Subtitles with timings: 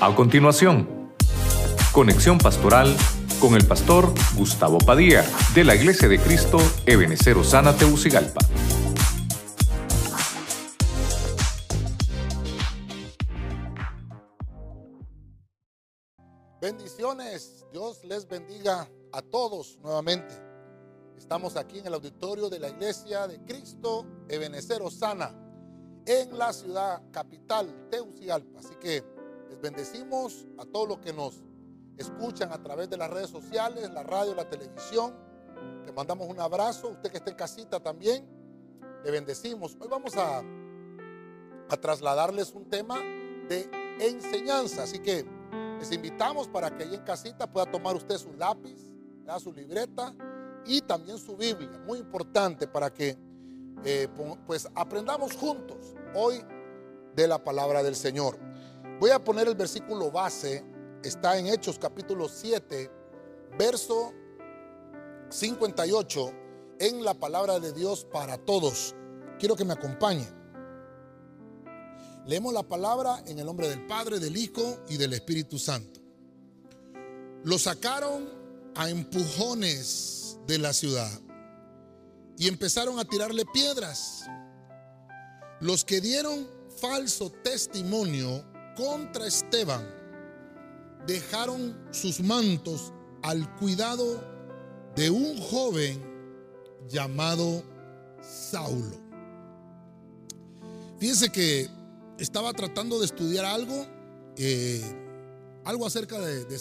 [0.00, 1.12] A continuación,
[1.92, 2.96] conexión pastoral
[3.40, 5.24] con el pastor Gustavo Padilla
[5.56, 8.38] de la Iglesia de Cristo Ebenecer Osana Teucigalpa.
[16.60, 20.32] Bendiciones, Dios les bendiga a todos nuevamente.
[21.16, 25.34] Estamos aquí en el auditorio de la Iglesia de Cristo Ebenecer Osana
[26.06, 28.60] en la ciudad capital Teucigalpa.
[28.60, 29.17] Así que
[29.60, 31.42] bendecimos a todos los que nos
[31.96, 35.14] escuchan a través de las redes sociales, la radio, la televisión.
[35.84, 36.88] Le mandamos un abrazo.
[36.90, 38.24] Usted que está en casita también,
[39.04, 39.76] le bendecimos.
[39.80, 40.42] Hoy vamos a,
[41.80, 42.98] trasladarles un tema
[43.48, 43.68] de
[44.00, 44.84] enseñanza.
[44.84, 45.26] Así que
[45.78, 48.88] les invitamos para que ahí en casita pueda tomar usted su lápiz,
[49.38, 50.14] su libreta
[50.64, 51.78] y también su Biblia.
[51.86, 53.18] Muy importante para que
[53.84, 54.08] eh,
[54.46, 56.42] pues aprendamos juntos hoy
[57.14, 58.47] de la palabra del Señor.
[59.00, 60.64] Voy a poner el versículo base
[61.04, 62.90] está en Hechos capítulo 7,
[63.56, 64.12] verso
[65.28, 66.32] 58,
[66.80, 68.96] en la palabra de Dios para todos.
[69.38, 70.26] Quiero que me acompañen.
[72.26, 76.00] Leemos la palabra en el nombre del Padre, del Hijo y del Espíritu Santo.
[77.44, 78.28] Lo sacaron
[78.74, 81.10] a empujones de la ciudad
[82.36, 84.24] y empezaron a tirarle piedras.
[85.60, 86.48] Los que dieron
[86.80, 88.44] falso testimonio
[88.78, 89.84] contra Esteban
[91.04, 94.22] dejaron sus mantos al cuidado
[94.94, 96.00] de un joven
[96.88, 97.64] llamado
[98.22, 98.96] Saulo.
[101.00, 101.68] Fíjense que
[102.20, 103.84] estaba tratando de estudiar algo,
[104.36, 104.80] eh,
[105.64, 106.58] algo acerca de,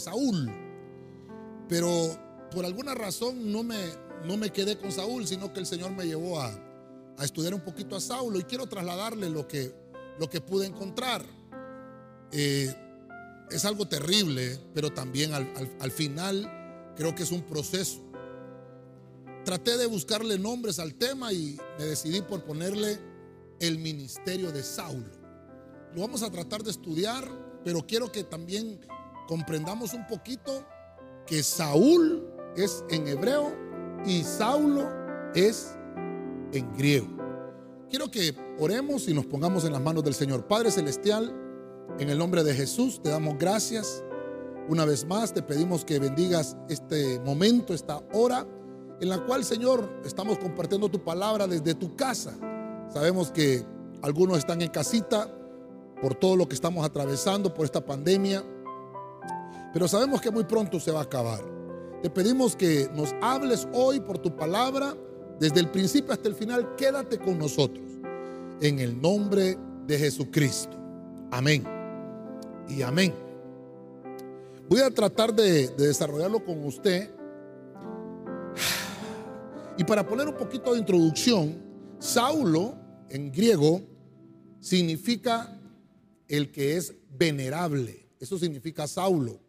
[0.00, 0.50] Saúl,
[1.68, 1.88] pero
[2.50, 3.78] por alguna razón no me,
[4.26, 6.50] no me quedé con Saúl, sino que el Señor me llevó a,
[7.22, 9.72] estudiar un poquito a Saulo y quiero trasladarle lo que,
[10.18, 11.39] lo que pude encontrar.
[12.32, 12.74] Eh,
[13.50, 18.00] es algo terrible, pero también al, final creo que es un proceso.
[19.44, 22.98] Traté de buscarle nombres al tema y me decidí por ponerle
[23.58, 25.10] el ministerio de Saulo.
[25.94, 27.28] Lo vamos a tratar de estudiar,
[27.64, 28.80] pero quiero que también
[29.26, 30.64] comprendamos un poquito
[31.26, 32.24] que Saúl
[32.56, 33.52] es en hebreo
[34.06, 34.88] y Saulo
[35.34, 35.72] es
[36.52, 37.08] en griego.
[37.88, 40.46] Quiero que oremos y nos pongamos en las manos del Señor.
[40.46, 41.49] Padre Celestial,
[41.98, 44.02] en el nombre de Jesús te damos gracias.
[44.68, 48.46] Una vez más te pedimos que bendigas este momento, esta hora,
[49.00, 52.32] en la cual, Señor, estamos compartiendo tu palabra desde tu casa.
[52.92, 53.64] Sabemos que
[54.02, 55.28] algunos están en casita
[56.00, 58.44] por todo lo que estamos atravesando, por esta pandemia,
[59.72, 61.40] pero sabemos que muy pronto se va a acabar.
[62.02, 64.96] Te pedimos que nos hables hoy por tu palabra,
[65.38, 67.84] desde el principio hasta el final, quédate con nosotros.
[68.60, 70.76] En el nombre de Jesucristo.
[71.30, 71.79] Amén
[72.70, 73.12] y amén.
[74.68, 77.10] Voy a tratar de, desarrollarlo con usted.
[79.76, 81.56] Y para poner un poquito de introducción,
[81.98, 82.76] Saulo
[83.08, 83.82] en griego
[84.60, 85.58] significa
[86.28, 88.06] el que es venerable.
[88.20, 89.40] Eso significa Saulo.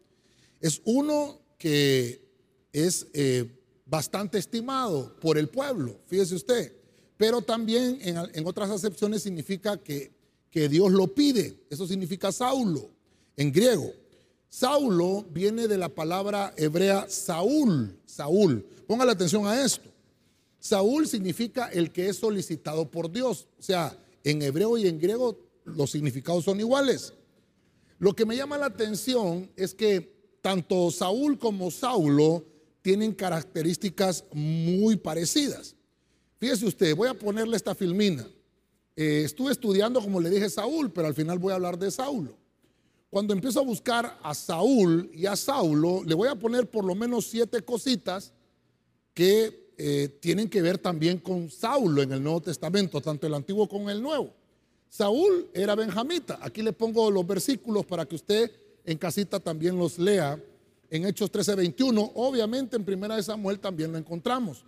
[0.60, 2.26] Es uno que
[2.72, 3.46] es eh,
[3.86, 6.76] bastante estimado por el pueblo, fíjese usted.
[7.18, 10.12] Pero también en, otras acepciones significa que,
[10.50, 11.60] que Dios lo pide.
[11.70, 12.90] Eso significa Saulo
[13.38, 13.92] en griego.
[14.50, 18.66] Saulo viene de la palabra hebrea Saúl, Saúl.
[18.86, 19.90] Póngale atención a esto.
[20.59, 23.47] Saúl significa el que es solicitado por Dios.
[23.58, 27.14] O sea, en hebreo y en griego los significados son iguales.
[27.97, 30.12] Lo que me llama la atención es que
[30.42, 32.44] tanto Saúl como Saulo
[32.81, 35.75] tienen características muy parecidas.
[36.40, 38.28] Fíjese usted, voy a ponerle esta filmina.
[38.96, 42.41] Eh, estuve estudiando, como le dije, Saúl, pero al final voy a hablar de Saulo.
[43.12, 46.96] Cuando empiezo a buscar a Saúl y a Saulo, le voy a poner por lo
[46.96, 48.32] menos siete cositas
[49.14, 53.68] que eh, tienen que ver también con Saulo en el Nuevo Testamento, tanto el Antiguo
[53.68, 54.34] como el Nuevo.
[54.88, 56.40] Saúl era benjamita.
[56.42, 58.50] Aquí le pongo los versículos para que usted
[58.86, 60.42] en casita también los lea.
[60.90, 64.64] En Hechos 13:21, obviamente en Primera de Samuel también lo encontramos.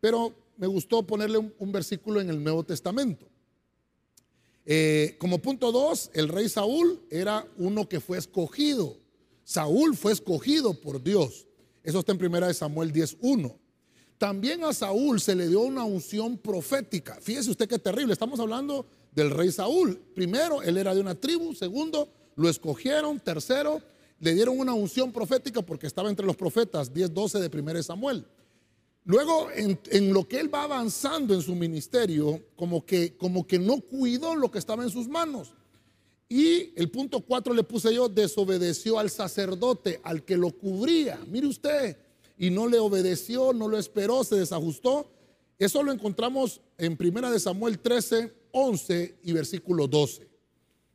[0.00, 3.26] Pero me gustó ponerle un versículo en el Nuevo Testamento.
[4.64, 8.96] Eh, como punto dos, el rey Saúl era uno que fue escogido.
[9.44, 11.46] Saúl fue escogido por Dios.
[11.82, 13.56] Eso está en primera de Samuel 10.1.
[14.18, 17.18] También a Saúl se le dio una unción profética.
[17.20, 18.12] Fíjese usted qué terrible.
[18.12, 20.00] Estamos hablando del rey Saúl.
[20.14, 21.54] Primero, él era de una tribu.
[21.54, 23.18] Segundo, lo escogieron.
[23.18, 23.82] Tercero,
[24.20, 28.24] le dieron una unción profética porque estaba entre los profetas 10.12 de primera de Samuel.
[29.04, 33.80] Luego, en, lo que él va avanzando en su ministerio, como que, como que no
[33.80, 35.54] cuidó lo que estaba en sus manos.
[36.28, 41.20] Y el punto 4 le puse yo, desobedeció al sacerdote, al que lo cubría.
[41.28, 41.96] Mire usted,
[42.38, 45.10] y no le obedeció, no lo esperó, se desajustó.
[45.58, 50.28] Eso lo encontramos en Primera de Samuel 13, 11 y versículo 12.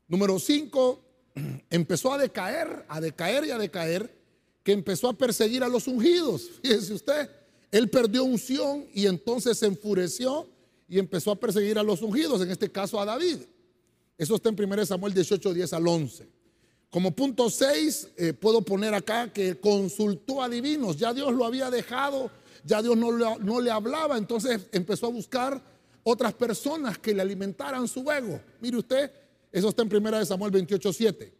[0.07, 1.01] Número 5,
[1.69, 4.17] empezó a decaer, a decaer y a decaer,
[4.63, 6.49] que empezó a perseguir a los ungidos.
[6.63, 7.29] Fíjese usted,
[7.71, 10.47] él perdió unción y entonces se enfureció
[10.87, 13.39] y empezó a perseguir a los ungidos, en este caso a David.
[14.17, 16.27] Eso está en 1 Samuel 18, 10 al 11.
[16.89, 20.97] Como punto 6, eh, puedo poner acá que consultó a divinos.
[20.97, 22.31] Ya Dios lo había dejado,
[22.63, 25.61] ya Dios no, no le hablaba, entonces empezó a buscar
[26.03, 28.39] otras personas que le alimentaran su ego.
[28.61, 29.11] Mire usted,
[29.51, 31.33] eso está en 1 Samuel 28, 7.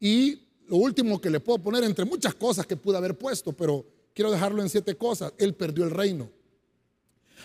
[0.00, 3.84] Y lo último que le puedo poner entre muchas cosas que pude haber puesto, pero
[4.14, 5.32] quiero dejarlo en siete cosas.
[5.38, 6.30] Él perdió el reino.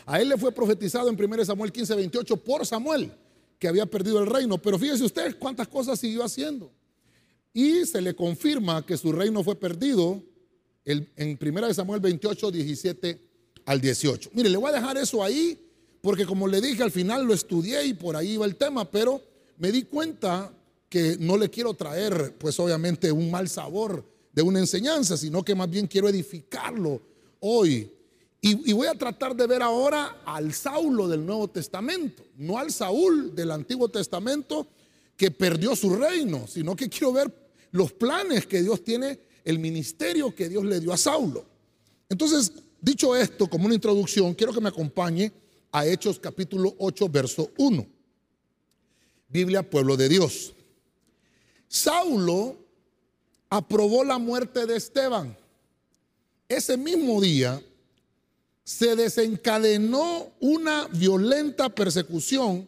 [0.06, 3.12] A él le fue profetizado en 1 Samuel 15, 28 por Samuel
[3.57, 4.57] que había perdido el reino.
[4.57, 6.71] Pero fíjese usted cuántas cosas siguió haciendo.
[7.53, 10.21] Y se le confirma que su reino fue perdido
[10.83, 13.21] en 1 Samuel 28, 17
[13.65, 14.31] al 18.
[14.33, 15.62] Mire, le voy a dejar eso ahí
[16.01, 19.21] porque como le dije al final lo estudié y por ahí iba el tema, pero
[19.57, 20.53] me di cuenta
[20.88, 24.06] que no le quiero traer pues obviamente un mal sabor
[24.36, 27.02] de una enseñanza, sino que más bien quiero edificarlo
[27.40, 27.90] hoy.
[28.42, 33.34] Y, voy a tratar de ver ahora al Saulo del Nuevo Testamento, no al Saúl
[33.34, 34.68] del Antiguo Testamento
[35.18, 37.34] que perdió su reino, sino que quiero ver
[37.72, 41.46] los planes que Dios tiene, el ministerio que Dios le dio a Saulo.
[42.08, 42.52] Entonces,
[42.82, 45.32] dicho esto como una introducción, quiero que me acompañe
[45.72, 47.88] a Hechos capítulo 8, verso 1.
[49.30, 50.54] Biblia, pueblo de Dios.
[51.68, 52.64] Saulo
[53.50, 55.38] aprobó la muerte de Esteban.
[56.47, 57.62] Ese mismo día
[58.63, 62.68] se desencadenó una violenta persecución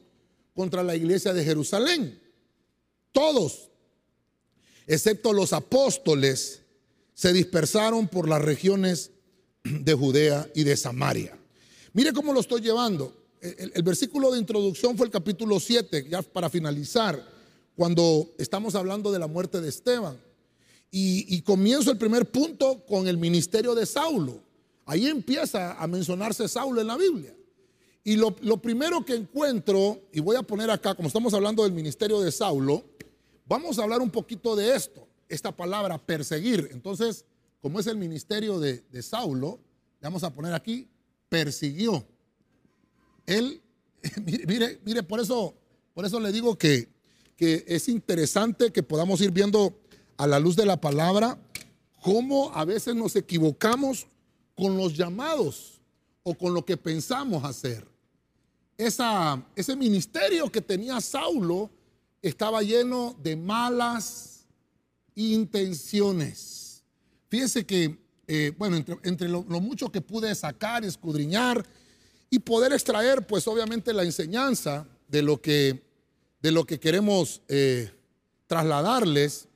[0.55, 2.19] contra la iglesia de Jerusalén.
[3.11, 3.69] Todos,
[4.85, 6.61] excepto los apóstoles,
[7.13, 9.11] se dispersaron por las regiones
[9.63, 11.37] de Judea y de Samaria.
[11.93, 13.11] Mire cómo lo estoy llevando.
[13.41, 17.23] El, versículo de introducción fue el capítulo 7, ya para finalizar,
[17.75, 20.19] cuando estamos hablando de la muerte de Esteban.
[20.89, 24.41] Y, comienzo el primer punto con el ministerio de Saulo.
[24.85, 27.35] Ahí empieza a mencionarse Saulo en la Biblia.
[28.03, 28.31] Y lo,
[28.61, 32.85] primero que encuentro, y voy a poner acá, como estamos hablando del ministerio de Saulo,
[33.45, 36.69] vamos a hablar un poquito de esto, esta palabra perseguir.
[36.71, 37.25] Entonces,
[37.61, 39.59] como es el ministerio de, Saulo,
[40.01, 40.87] vamos a poner aquí,
[41.27, 42.07] persiguió.
[43.25, 43.61] Él,
[44.47, 45.53] mire, mire, por eso,
[45.93, 46.87] por eso le digo que,
[47.35, 49.77] que es interesante que podamos ir viendo
[50.17, 51.37] a la luz de la palabra
[52.01, 54.07] cómo a veces nos equivocamos
[54.55, 55.79] con los llamados
[56.23, 57.87] o con lo que pensamos hacer.
[58.77, 61.69] Esa, ese ministerio que tenía Saulo
[62.21, 64.45] estaba lleno de malas
[65.15, 66.83] intenciones.
[67.29, 67.97] Fíjese que,
[68.27, 71.65] eh, bueno, entre, lo, mucho que pude sacar, escudriñar
[72.29, 75.83] y poder extraer, pues obviamente la enseñanza de lo que,
[76.41, 77.91] de lo que queremos eh,
[78.47, 79.46] trasladarles,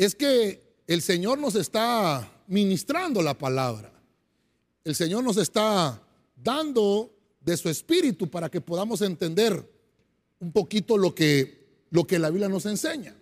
[0.00, 3.92] es que el Señor nos está ministrando la palabra.
[4.82, 6.02] El Señor nos está
[6.42, 9.62] dando de su espíritu para que podamos entender
[10.38, 13.14] un poquito lo que, lo que la Biblia nos enseña.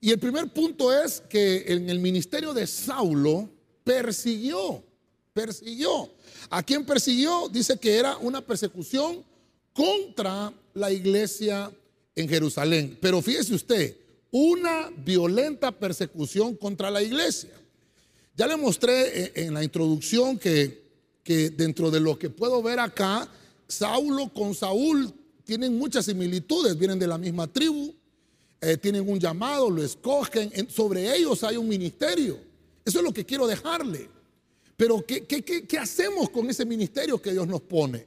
[0.00, 3.50] Y el primer punto es que en el ministerio de Saulo
[3.84, 4.82] persiguió,
[5.34, 6.10] persiguió.
[6.48, 7.50] ¿A quién persiguió?
[7.50, 9.22] Dice que era una persecución
[9.74, 11.70] contra la iglesia
[12.16, 12.96] en Jerusalén.
[13.02, 14.00] Pero fíjese usted,
[14.30, 17.50] una violenta persecución contra la iglesia.
[18.36, 20.82] Ya le mostré en la introducción que,
[21.22, 23.28] que dentro de lo que puedo ver acá,
[23.66, 25.12] Saulo con Saúl
[25.44, 27.94] tienen muchas similitudes, vienen de la misma tribu,
[28.60, 32.38] eh, tienen un llamado, lo escogen, sobre ellos hay un ministerio.
[32.84, 34.08] Eso es lo que quiero dejarle.
[34.76, 38.06] Pero ¿qué, qué, qué, qué hacemos con ese ministerio que Dios nos pone?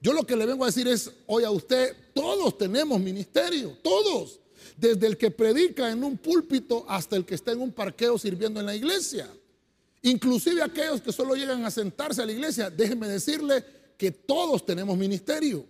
[0.00, 4.41] Yo lo que le vengo a decir es, hoy a usted, todos tenemos ministerio, todos
[4.82, 8.58] desde el que predica en un púlpito hasta el que está en un parqueo sirviendo
[8.58, 9.30] en la iglesia.
[10.02, 13.64] Inclusive aquellos que solo llegan a sentarse a la iglesia, déjenme decirle
[13.96, 15.64] que todos tenemos ministerio.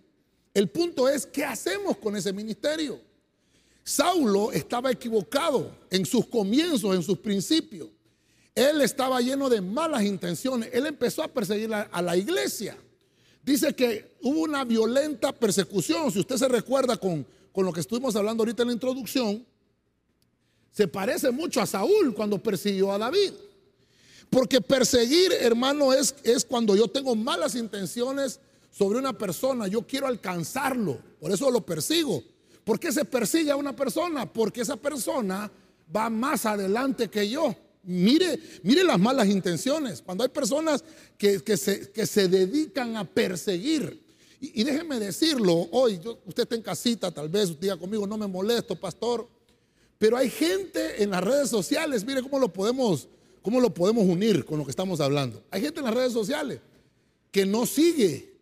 [0.54, 2.98] El punto es, ¿qué hacemos con ese ministerio?
[3.84, 7.90] Saulo estaba equivocado en sus comienzos, en sus principios.
[8.54, 10.70] Él estaba lleno de malas intenciones.
[10.72, 12.78] Él empezó a perseguir a, a la iglesia.
[13.42, 16.10] Dice que hubo una violenta persecución.
[16.10, 19.46] Si usted se recuerda con con lo que estuvimos hablando ahorita en la introducción,
[20.72, 23.32] se parece mucho a Saúl cuando persiguió a David.
[24.30, 28.40] Porque perseguir, hermano, es, es cuando yo tengo malas intenciones
[28.70, 32.22] sobre una persona, yo quiero alcanzarlo, por eso lo persigo.
[32.64, 34.32] ¿Por qué se persigue a una persona?
[34.32, 35.50] Porque esa persona
[35.94, 37.54] va más adelante que yo.
[37.84, 40.00] Mire, mire las malas intenciones.
[40.00, 40.84] Cuando hay personas
[41.18, 44.01] que, se, que se, dedican a perseguir.
[44.44, 48.26] Y, déjenme decirlo, hoy usted está en casita, tal vez usted diga conmigo, no me
[48.26, 49.28] molesto, pastor.
[49.98, 53.06] Pero hay gente en las redes sociales, mire cómo lo podemos,
[53.40, 55.44] cómo lo podemos unir con lo que estamos hablando.
[55.48, 56.58] Hay gente en las redes sociales
[57.30, 58.34] que no sigue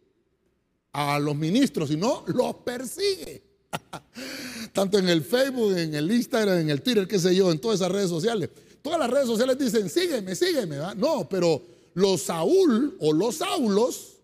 [0.94, 3.42] a los ministros, sino los persigue.
[4.72, 7.78] Tanto en el Facebook, en el Instagram, en el Twitter, qué sé yo, en todas
[7.78, 8.48] esas redes sociales.
[8.80, 10.78] Todas las redes sociales dicen, sígueme, sígueme.
[10.96, 11.60] No, pero
[11.92, 14.16] los Saúl o los Saulos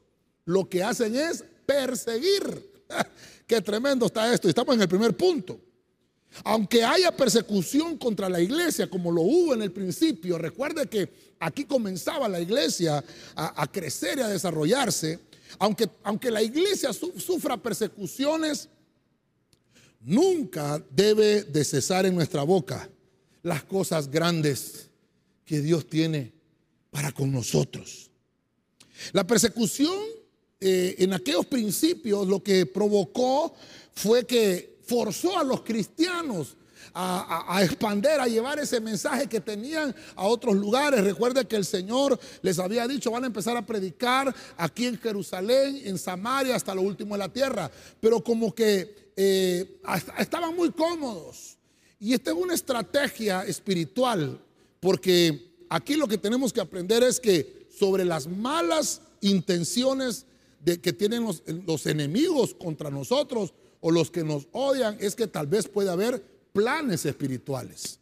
[0.46, 2.84] lo que hacen es perseguir.
[3.46, 4.48] Qué tremendo está esto.
[4.48, 5.60] Estamos en el primer punto.
[6.44, 11.08] Aunque haya persecución contra la iglesia, como lo hubo en el principio, recuerde que
[11.40, 13.02] aquí comenzaba la iglesia
[13.34, 15.18] a, crecer y a desarrollarse.
[15.58, 18.68] Aunque, aunque la iglesia sufra persecuciones,
[20.00, 22.88] nunca debe de cesar en nuestra boca
[23.42, 24.90] las cosas grandes
[25.44, 26.32] que Dios tiene
[26.90, 28.10] para con nosotros.
[29.12, 29.96] La persecución
[30.60, 33.54] eh, en aquellos principios lo que provocó
[33.94, 36.56] fue que forzó a los cristianos
[36.98, 41.04] a, expander, a llevar ese mensaje que tenían a otros lugares.
[41.04, 45.78] Recuerde que el Señor les había dicho, van a empezar a predicar aquí en Jerusalén,
[45.84, 47.70] en Samaria, hasta lo último de la tierra.
[48.00, 49.78] Pero como que eh,
[50.18, 51.58] estaban muy cómodos
[51.98, 54.40] y esta es una estrategia espiritual,
[54.80, 60.24] porque aquí lo que tenemos que aprender es que sobre las malas intenciones
[60.66, 65.26] de, que tienen los, los enemigos contra nosotros o los que nos odian, es que
[65.26, 67.98] tal vez puede haber planes espirituales.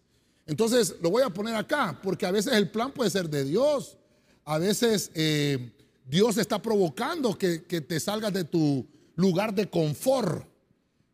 [0.47, 3.97] Entonces, lo voy a poner acá, porque a veces el plan puede ser de Dios,
[4.45, 5.73] a veces eh,
[6.05, 10.47] Dios está provocando que, que te salgas de tu lugar de confort.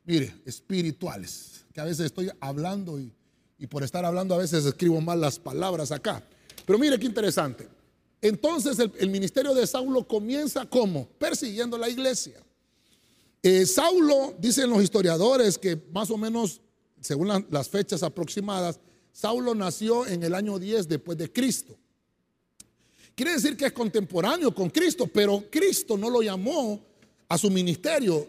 [0.04, 3.12] Mire, espirituales que a veces estoy hablando y,
[3.68, 6.22] por estar hablando a veces escribo mal las palabras acá.
[6.64, 7.68] Pero mire qué interesante.
[8.22, 12.42] Entonces el, ministerio de Saulo comienza como persiguiendo la iglesia.
[13.42, 16.60] Eh, Saulo, dicen los historiadores que más o menos,
[17.00, 18.78] según las fechas aproximadas,
[19.12, 21.76] Saulo nació en el año 10 después de Cristo.
[23.14, 26.80] Quiere decir que es contemporáneo con Cristo, pero Cristo no lo llamó
[27.28, 28.26] a su ministerio.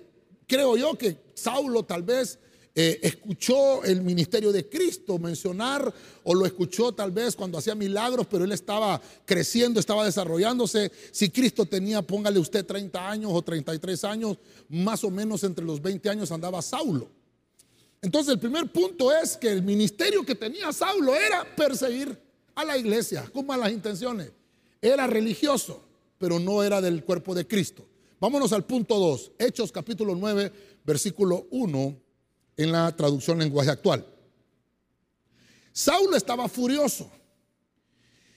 [0.48, 2.40] Creo yo que Saulo tal vez
[2.74, 8.28] eh, escuchó el ministerio de Cristo mencionar o lo escuchó tal vez cuando hacía milagros,
[8.30, 10.90] pero él estaba creciendo, estaba desarrollándose.
[11.12, 14.38] Si Cristo tenía, póngale usted 30 años o 33 años,
[14.70, 17.10] más o menos entre los 20 años andaba Saulo.
[18.02, 22.18] Entonces el primer punto es que el ministerio que tenía Saulo era perseguir
[22.56, 24.32] a la iglesia con malas intenciones.
[24.82, 25.84] Era religioso,
[26.18, 27.86] pero no era del cuerpo de Cristo.
[28.22, 30.52] Vámonos al punto 2, Hechos capítulo 9,
[30.86, 32.11] versículo 1
[32.58, 34.06] en la traducción lenguaje actual.
[35.74, 37.10] Saulo estaba furioso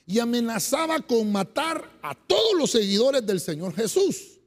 [0.06, 4.38] y amenazaba con matar a todos los seguidores del Señor Jesús.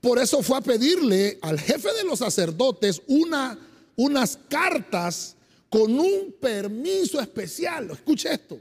[0.00, 3.58] Por eso fue a pedirle al jefe de los sacerdotes una,
[3.96, 5.34] unas cartas
[5.68, 7.90] con un permiso especial.
[7.90, 8.60] Escuche esto.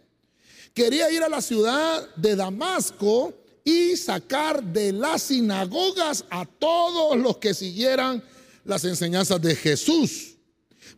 [0.74, 3.34] Quería ir a la ciudad de Damasco
[3.64, 8.24] y sacar de las sinagogas a todos los que siguieran
[8.64, 10.36] las enseñanzas de Jesús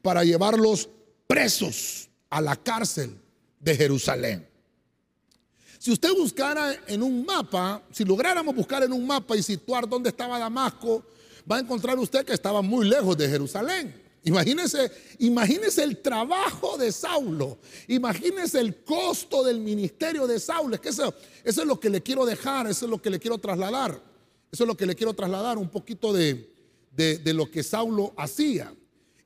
[0.01, 0.89] para llevarlos
[1.27, 3.17] presos a la cárcel
[3.59, 4.47] de Jerusalén.
[5.79, 10.09] Si usted buscara en un mapa, si lográramos buscar en un mapa y situar dónde
[10.09, 11.03] estaba Damasco,
[11.49, 14.03] va a encontrar usted que estaba muy lejos de Jerusalén.
[14.23, 20.73] Imagínese, imagínese el trabajo de Saulo, imagínese el costo del ministerio de Saulo.
[20.73, 23.19] Es que eso, eso es lo que le quiero dejar, eso es lo que le
[23.19, 24.01] quiero trasladar.
[24.51, 26.54] Eso es lo que le quiero trasladar, un poquito de,
[26.95, 28.73] de, lo que Saulo hacía.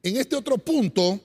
[0.02, 1.20] En este otro punto,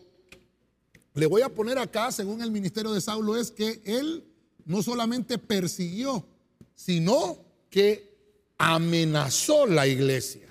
[1.14, 4.24] le voy a poner acá, según el ministerio de Saulo, es que él
[4.64, 6.26] no solamente persiguió,
[6.74, 7.38] sino
[7.70, 8.14] que
[8.58, 10.48] amenazó la iglesia.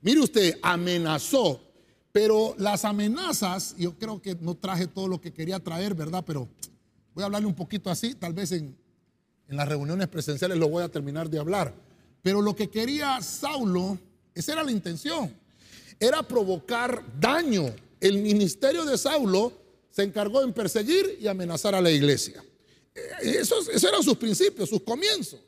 [0.00, 1.60] Mire usted, amenazó,
[2.12, 6.24] pero las amenazas, yo creo que no traje todo lo que quería traer, ¿verdad?
[6.26, 6.48] Pero
[7.14, 8.76] voy a hablarle un poquito así, tal vez en,
[9.48, 11.74] en las reuniones presenciales lo voy a terminar de hablar.
[12.22, 13.98] Pero lo que quería Saulo
[14.40, 15.34] esa era la intención.
[15.98, 17.74] Era provocar daño.
[18.00, 19.52] El ministerio de Saulo
[19.90, 22.44] se encargó en perseguir y amenazar a la iglesia.
[22.94, 25.40] Eh, esos, eran sus principios, sus comienzos.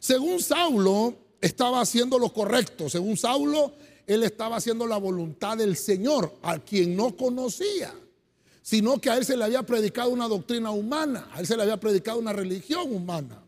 [0.00, 2.88] Según Saulo, estaba haciendo lo correcto.
[2.88, 3.72] Según Saulo,
[4.06, 7.92] él estaba haciendo la voluntad del Señor, a quien no conocía,
[8.62, 11.62] sino que a él se le había predicado una doctrina humana, a él se le
[11.62, 13.42] había predicado una religión humana.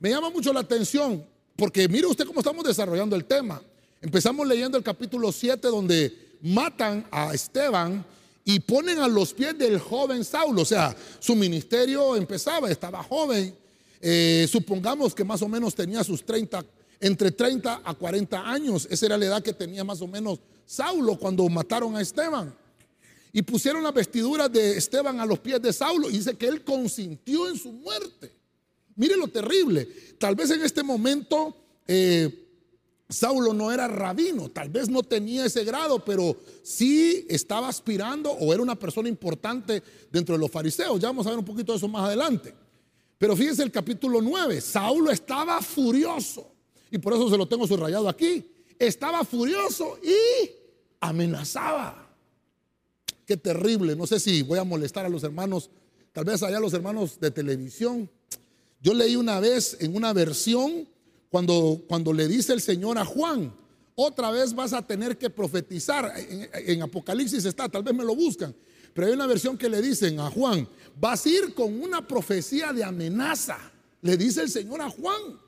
[0.00, 1.24] Me llama mucho la atención,
[1.54, 3.62] porque mire usted cómo estamos desarrollando el tema.
[4.02, 8.04] Empezamos leyendo el capítulo 7 donde matan a Esteban
[8.44, 10.62] y ponen a los pies del joven Saulo.
[10.62, 13.54] O sea, su ministerio empezaba, estaba joven.
[14.00, 16.64] Eh, supongamos que más o menos tenía sus 30,
[16.98, 18.88] entre 30 a 40 años.
[18.90, 22.52] Esa era la edad que tenía más o menos Saulo cuando mataron a Esteban.
[23.32, 26.64] Y pusieron las vestiduras de Esteban a los pies de Saulo y dice que él
[26.64, 28.32] consintió en su muerte.
[28.96, 29.88] Mire lo terrible.
[30.18, 31.56] Tal vez en este momento
[31.86, 32.41] eh,
[33.12, 38.52] Saulo no era rabino, tal vez no tenía ese grado, pero sí estaba aspirando o
[38.52, 41.00] era una persona importante dentro de los fariseos.
[41.00, 42.54] Ya vamos a ver un poquito de eso más adelante.
[43.18, 46.50] Pero fíjense el capítulo 9, Saulo estaba furioso,
[46.90, 48.44] y por eso se lo tengo subrayado aquí,
[48.78, 50.50] estaba furioso y
[50.98, 52.10] amenazaba.
[53.24, 55.70] Qué terrible, no sé si voy a molestar a los hermanos,
[56.12, 58.10] tal vez allá los hermanos de televisión.
[58.80, 60.88] Yo leí una vez en una versión
[61.32, 63.54] cuando, cuando le dice el Señor a Juan,
[63.94, 66.12] otra vez vas a tener que profetizar.
[66.18, 68.54] En, Apocalipsis está, tal vez me lo buscan.
[68.92, 70.68] Pero hay una versión que le dicen a Juan,
[71.00, 73.56] vas a ir con una profecía de amenaza.
[74.02, 75.40] Le dice el Señor a Juan.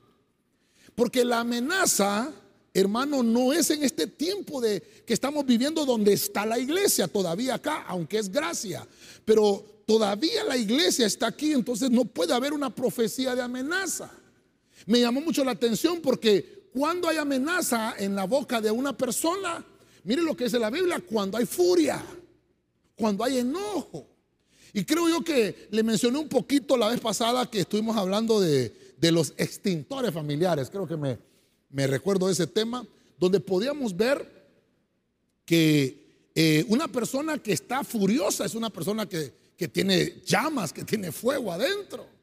[0.95, 2.33] Porque la amenaza,
[2.73, 7.53] hermano, no es en este tiempo de que estamos viviendo donde está la iglesia todavía
[7.53, 8.87] acá, aunque es gracia.
[9.23, 14.11] Pero todavía la iglesia está aquí, entonces no puede haber una profecía de amenaza.
[14.85, 19.65] Me llamó mucho la atención porque cuando hay amenaza en la boca de una persona,
[20.03, 22.03] mire lo que dice la Biblia, cuando hay furia,
[22.95, 24.07] cuando hay enojo.
[24.73, 28.73] Y creo yo que le mencioné un poquito la vez pasada que estuvimos hablando de,
[29.11, 31.19] los extintores familiares, creo que me,
[31.69, 32.85] me, recuerdo de ese tema,
[33.19, 34.27] donde podíamos ver
[35.45, 40.83] que eh, una persona que está furiosa es una persona que, que tiene llamas, que
[40.83, 42.14] tiene fuego adentro.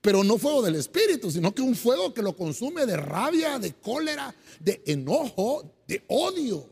[0.00, 3.74] Pero no fuego del espíritu, sino que un fuego que lo consume de rabia, de
[3.74, 6.66] cólera, de enojo, de odio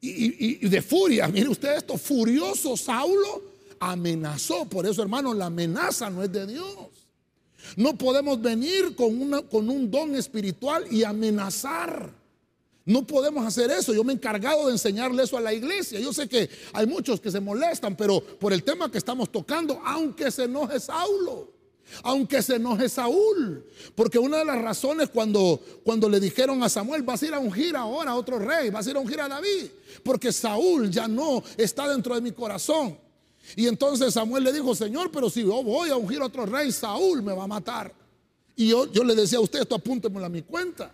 [0.00, 1.28] y, de furia.
[1.28, 3.42] Mire usted esto, furioso Saulo
[3.80, 4.66] amenazó.
[4.66, 6.66] Por eso, hermano, la amenaza no es de Dios.
[7.76, 12.12] No podemos venir con, con un don espiritual y amenazar.
[12.84, 13.92] No podemos hacer eso.
[13.92, 15.98] Yo me he encargado de enseñarle eso a la iglesia.
[15.98, 19.80] Yo sé que hay muchos que se molestan, pero por el tema que estamos tocando,
[19.84, 21.55] aunque se enoje Saulo,
[22.02, 23.64] aunque se enoje Saúl.
[23.94, 27.38] Porque una de las razones cuando, cuando le dijeron a Samuel, vas a ir a
[27.38, 29.66] ungir ahora a otro rey, vas a ir a ungir a David.
[30.02, 32.98] Porque Saúl ya no está dentro de mi corazón.
[33.54, 36.72] Y entonces Samuel le dijo, Señor, pero si yo voy a ungir a otro rey,
[36.72, 37.94] Saúl me va a matar.
[38.56, 40.92] Y yo, yo le decía a usted, esto apúntemelo a mi cuenta.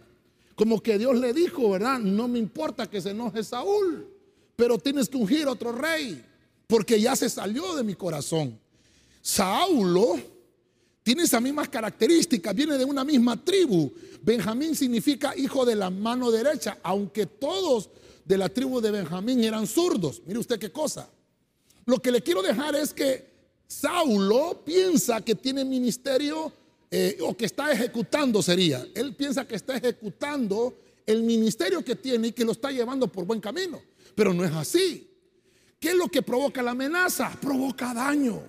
[0.54, 1.98] Como que Dios le dijo, ¿verdad?
[1.98, 4.06] No me importa que se enoje Saúl,
[4.54, 6.22] pero tienes que ungir a otro rey,
[6.66, 8.58] porque ya se salió de mi corazón.
[9.22, 10.20] Saulo
[11.02, 13.92] tiene esas mismas características, viene de una misma tribu.
[14.22, 17.90] Benjamín significa hijo de la mano derecha, aunque todos
[18.24, 20.22] de la tribu de Benjamín eran zurdos.
[20.26, 21.08] Mire usted qué cosa.
[21.86, 23.32] Lo que le quiero dejar es que
[23.66, 26.52] Saulo piensa que tiene ministerio
[26.90, 28.86] eh, o que está ejecutando sería.
[28.94, 33.24] Él piensa que está ejecutando el ministerio que tiene y que lo está llevando por
[33.24, 33.80] buen camino.
[34.14, 35.08] Pero no es así.
[35.80, 37.36] ¿Qué es lo que provoca la amenaza?
[37.40, 38.40] Provoca daño.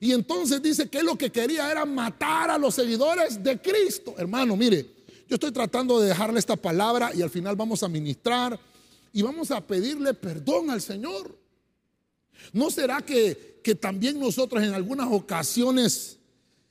[0.00, 4.14] Y entonces dice que lo que quería era matar a los seguidores de Cristo.
[4.18, 4.86] Hermano, mire,
[5.28, 8.58] yo estoy tratando de dejarle esta palabra y al final vamos a ministrar
[9.12, 11.36] y vamos a pedirle perdón al Señor.
[12.52, 16.18] ¿No será que, que también nosotros en algunas ocasiones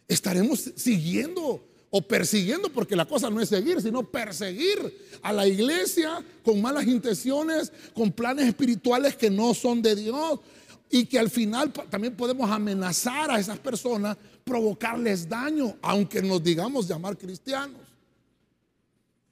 [0.08, 4.78] estaremos siguiendo o persiguiendo, porque la cosa no es seguir, sino perseguir
[5.22, 10.40] a la iglesia con malas intenciones, con planes espirituales que no son de Dios,
[10.90, 16.88] y que al final también podemos amenazar a esas personas, provocarles daño, aunque nos digamos
[16.88, 17.82] llamar cristianos.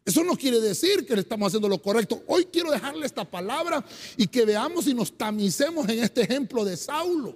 [0.03, 2.23] Eso no quiere decir que le estamos haciendo lo correcto.
[2.27, 3.83] Hoy quiero dejarle esta palabra
[4.17, 7.35] y que veamos y nos tamicemos en este ejemplo de Saulo.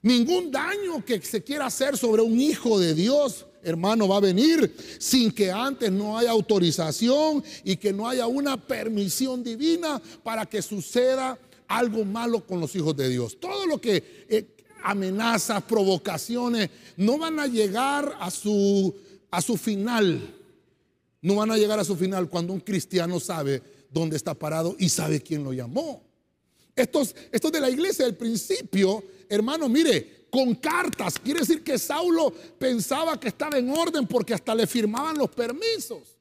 [0.00, 4.76] Ningún daño que se quiera hacer sobre un hijo de Dios, hermano, va a venir
[5.00, 10.62] sin que antes no haya autorización y que no haya una permisión divina para que
[10.62, 11.36] suceda
[11.68, 13.38] algo malo con los hijos de Dios.
[13.40, 18.94] Todo lo que eh, amenazas, provocaciones, no van a llegar a su,
[19.30, 20.34] a su final.
[21.22, 24.88] No van a llegar a su final cuando un cristiano sabe dónde está parado y
[24.88, 26.04] sabe quién lo llamó.
[26.74, 31.18] Estos, estos de la iglesia del principio, hermano, mire, con cartas.
[31.18, 36.15] Quiere decir que Saulo pensaba que estaba en orden porque hasta le firmaban los permisos.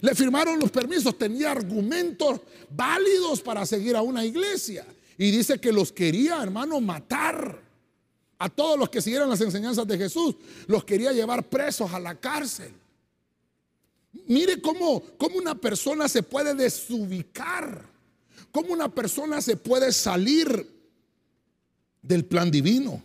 [0.00, 4.86] Le firmaron los permisos, tenía argumentos válidos para seguir a una iglesia.
[5.18, 7.60] Y dice que los quería, hermano, matar.
[8.38, 10.34] A todos los que siguieran las enseñanzas de Jesús,
[10.66, 12.72] los quería llevar presos a la cárcel.
[14.26, 17.92] Mire cómo, cómo una persona se puede desubicar
[18.52, 20.70] cómo una persona se puede salir
[22.02, 23.02] del plan divino.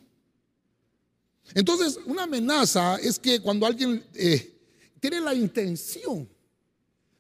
[1.56, 4.54] Entonces, una amenaza es que cuando alguien eh,
[5.00, 6.28] tiene la intención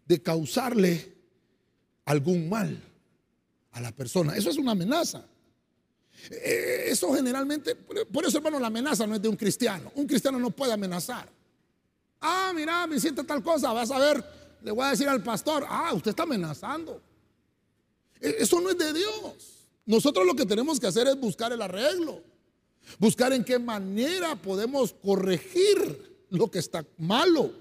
[0.08, 1.15] de causarle
[2.06, 2.82] algún mal
[3.72, 5.26] a la persona, eso es una amenaza.
[6.32, 9.91] Eh, eso generalmente, por eso hermano, la amenaza no es de un cristiano.
[9.96, 11.30] Un cristiano no puede amenazar.
[12.22, 14.24] Ah, mira, me siente tal cosa, vas a ver,
[14.63, 17.02] le voy a decir al pastor, ah, usted está amenazando.
[18.20, 19.67] E, eso no es de Dios.
[19.86, 22.24] Nosotros lo que tenemos que hacer es buscar el arreglo.
[23.00, 27.52] Buscar en qué manera podemos corregir lo que está malo.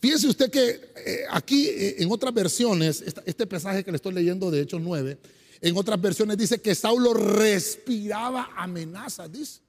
[0.00, 4.50] Fíjese usted que eh, aquí eh, en otras versiones, este pasaje que le estoy leyendo
[4.50, 5.18] de Hechos 9,
[5.60, 9.60] en otras versiones dice que Saulo respiraba amenazas, dice.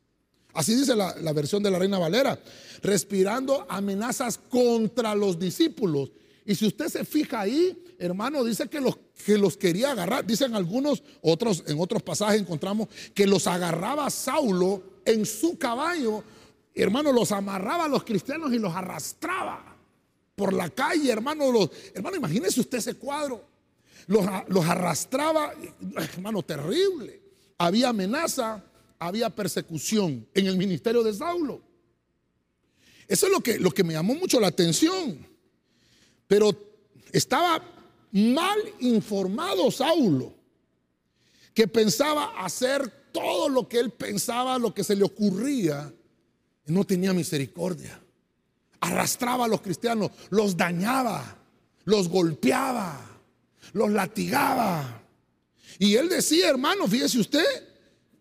[0.53, 2.39] Así dice la, la, versión de la Reina Valera,
[2.81, 6.11] respirando amenazas contra los discípulos.
[6.45, 10.25] Y si usted se fija ahí, hermano, dice que los, que los quería agarrar.
[10.25, 16.23] Dicen algunos, otros, en otros pasajes encontramos que los agarraba Saulo en su caballo.
[16.73, 19.68] Hermano, los amarraba a los cristianos y los arrastraba
[20.39, 21.51] por la calle, hermano.
[21.51, 23.43] Los, hermano, imagínese usted ese cuadro.
[24.07, 25.53] Los, los arrastraba,
[25.97, 27.21] hermano, terrible.
[27.57, 28.63] Había amenaza,
[28.97, 31.61] había persecución en el ministerio de Saulo.
[33.05, 35.27] Eso es lo que, lo que me llamó mucho la atención.
[36.25, 36.55] Pero
[37.11, 37.61] estaba
[38.13, 40.33] mal informado Saulo,
[41.53, 45.93] que pensaba hacer todo lo que él pensaba, lo que se le ocurría,
[46.65, 48.01] no tenía misericordia.
[48.81, 51.37] Arrastraba a los cristianos, los dañaba,
[51.85, 52.99] los golpeaba,
[53.73, 55.01] los latigaba.
[55.77, 57.45] Y él decía, hermano, fíjese usted,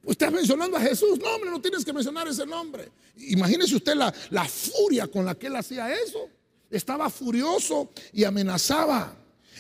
[0.05, 1.19] usted está mencionando a Jesús.
[1.19, 2.91] No, hombre, no tienes que mencionar ese nombre.
[3.17, 6.29] Imagínese usted la, la furia con la que él hacía eso.
[6.71, 9.17] Estaba furioso y amenazaba.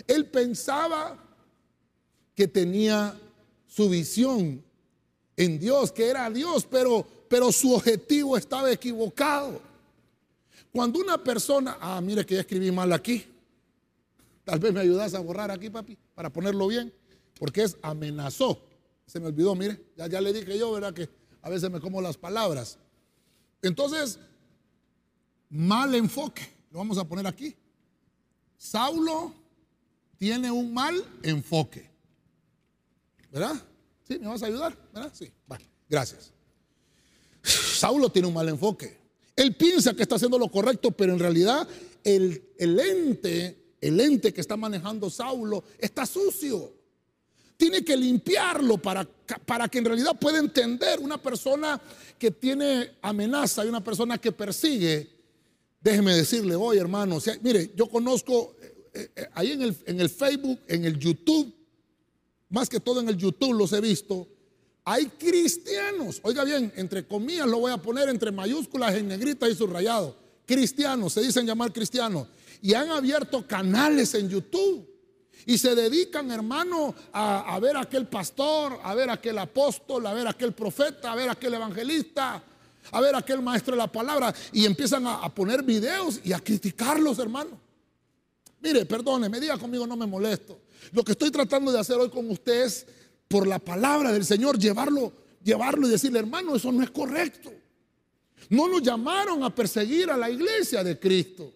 [0.06, 1.16] Él pensaba
[2.34, 3.18] que tenía
[3.66, 4.62] su visión
[5.36, 9.60] en Dios, que era Dios, pero, pero su objetivo estaba equivocado.
[10.72, 13.24] Cuando una persona, ah, mire que ya escribí mal aquí,
[14.44, 16.92] tal vez me ayudas a borrar aquí, papi, para ponerlo bien,
[17.38, 18.62] porque es amenazó.
[19.06, 20.92] Se me olvidó, mire, ya, le dije yo, ¿verdad?
[20.92, 21.08] Que
[21.42, 22.78] a veces me como las palabras.
[23.62, 24.18] Entonces,
[25.48, 27.56] mal enfoque, lo vamos a poner aquí.
[28.58, 29.32] Saulo
[30.18, 31.88] tiene un mal enfoque.
[33.30, 33.54] ¿Verdad?
[34.06, 34.18] ¿Sí?
[34.18, 34.76] ¿Me vas a ayudar?
[34.92, 35.12] ¿Verdad?
[35.14, 35.32] Sí.
[35.46, 36.32] Vale, gracias.
[37.42, 38.98] Saulo tiene un mal enfoque.
[39.38, 41.68] Él piensa que está haciendo lo correcto, pero en realidad
[42.02, 46.72] el, el ente, el ente que está manejando Saulo está sucio.
[47.56, 49.08] Tiene que limpiarlo para,
[49.46, 51.80] para que en realidad pueda entender una persona
[52.18, 55.08] que tiene amenaza y una persona que persigue.
[55.80, 58.56] Déjeme decirle hoy, hermano, mire, yo conozco
[58.92, 61.54] eh, eh, ahí en el, en el Facebook, en el YouTube,
[62.48, 64.26] más que todo en el YouTube los he visto,
[64.90, 69.54] hay cristianos, oiga bien, entre comillas lo voy a poner entre mayúsculas en negrita y
[69.54, 72.26] subrayado, cristianos, se dicen llamar cristianos,
[72.62, 74.88] y han abierto canales en YouTube.
[75.44, 80.12] Y se dedican, hermano, a, ver a aquel pastor, a ver a aquel apóstol, a
[80.12, 82.42] ver a aquel profeta, a ver a aquel evangelista,
[82.90, 84.34] a ver a aquel maestro de la palabra.
[84.52, 87.58] Y empiezan a, a poner videos y a criticarlos, hermano.
[88.60, 90.58] Mire, perdone, me diga conmigo, no me molesto.
[90.92, 92.86] Lo que estoy tratando de hacer hoy con usted es,
[93.28, 95.12] por la palabra del Señor, llevarlo,
[95.44, 97.52] llevarlo y decirle, hermano, eso no es correcto.
[98.48, 101.52] No nos llamaron a perseguir a la iglesia de Cristo.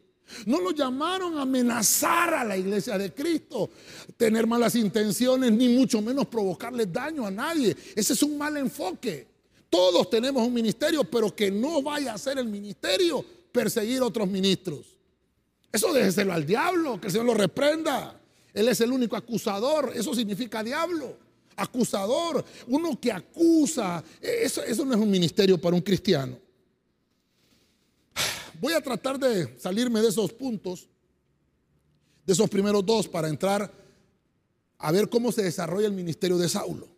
[0.47, 3.71] No nos llamaron a amenazar a la iglesia de Cristo,
[4.17, 7.77] tener malas intenciones, ni mucho menos provocarle daño a nadie.
[7.95, 9.27] Ese es un mal enfoque.
[9.69, 14.97] Todos tenemos un ministerio, pero que no vaya a ser el ministerio perseguir otros ministros.
[15.71, 18.19] Eso déjeselo al diablo, que el Señor lo reprenda.
[18.53, 19.93] Él es el único acusador.
[19.95, 21.17] Eso significa diablo.
[21.63, 22.45] Acusador.
[22.67, 24.03] Uno que acusa.
[24.21, 26.39] Eso, eso no es un ministerio para un cristiano.
[28.61, 30.89] Voy a tratar de salirme de esos puntos,
[32.25, 33.73] de esos primeros dos, para entrar
[34.79, 36.89] a ver cómo se desarrolla el ministerio de Saulo.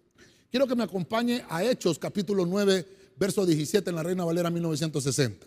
[0.50, 5.46] Quiero que me acompañe a Hechos capítulo 9, verso 17 en la Reina Valera 1960.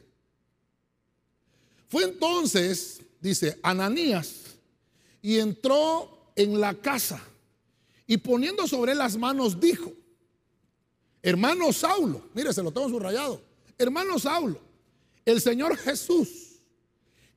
[1.88, 4.58] Fue entonces dice, Ananías,
[5.22, 7.22] y entró en la casa
[8.08, 9.92] y poniendo sobre las manos dijo,
[11.22, 13.42] hermano Saulo, mire, se lo tengo subrayado,
[13.78, 14.62] hermano Saulo,
[15.26, 16.62] el Señor Jesús,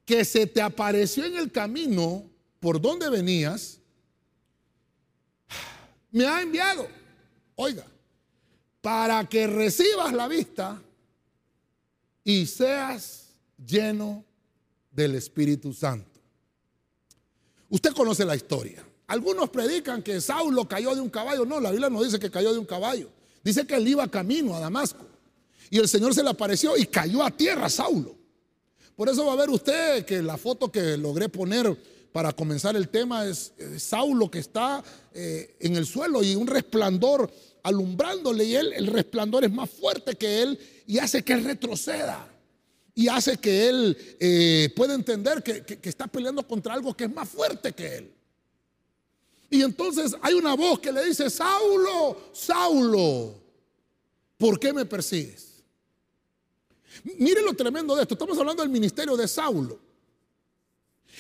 [0.07, 2.25] que se te apareció en el camino
[2.61, 3.81] por donde venías,
[6.13, 6.89] me ha enviado,
[7.57, 7.87] oiga,
[8.81, 10.81] para que recibas la vista
[12.23, 14.25] y seas lleno
[14.91, 16.21] del Espíritu Santo.
[17.69, 18.85] Usted conoce la historia.
[19.11, 21.45] Algunos predican que Saulo cayó de un caballo.
[21.45, 23.11] No, la Biblia no dice que cayó de un caballo.
[23.43, 25.05] Dice que él iba camino a Damasco.
[25.69, 28.15] Y el Señor se le apareció y cayó a tierra Saulo.
[28.95, 31.77] Por eso va a ver usted que la foto que logré poner
[32.13, 37.29] para comenzar el tema es Saulo que está eh, en el suelo y un resplandor
[37.65, 42.29] alumbrándole y él, el resplandor es más fuerte que él y hace que él retroceda
[42.95, 47.13] y hace que él eh, pueda entender que, que está peleando contra algo que es
[47.13, 48.20] más fuerte que él.
[49.51, 53.35] Y entonces hay una voz que le dice, Saulo, Saulo,
[54.39, 55.65] ¿por qué me persigues?
[57.19, 58.15] Miren lo tremendo de esto.
[58.15, 59.79] Estamos hablando del ministerio de Saulo.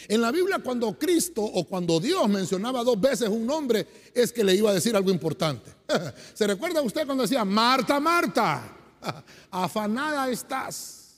[0.06, 4.44] En la Biblia cuando Cristo o cuando Dios mencionaba dos veces un nombre es que
[4.44, 5.74] le iba a decir algo importante.
[6.34, 8.76] ¿Se recuerda usted cuando decía, Marta, Marta,
[9.50, 11.14] afanada estás?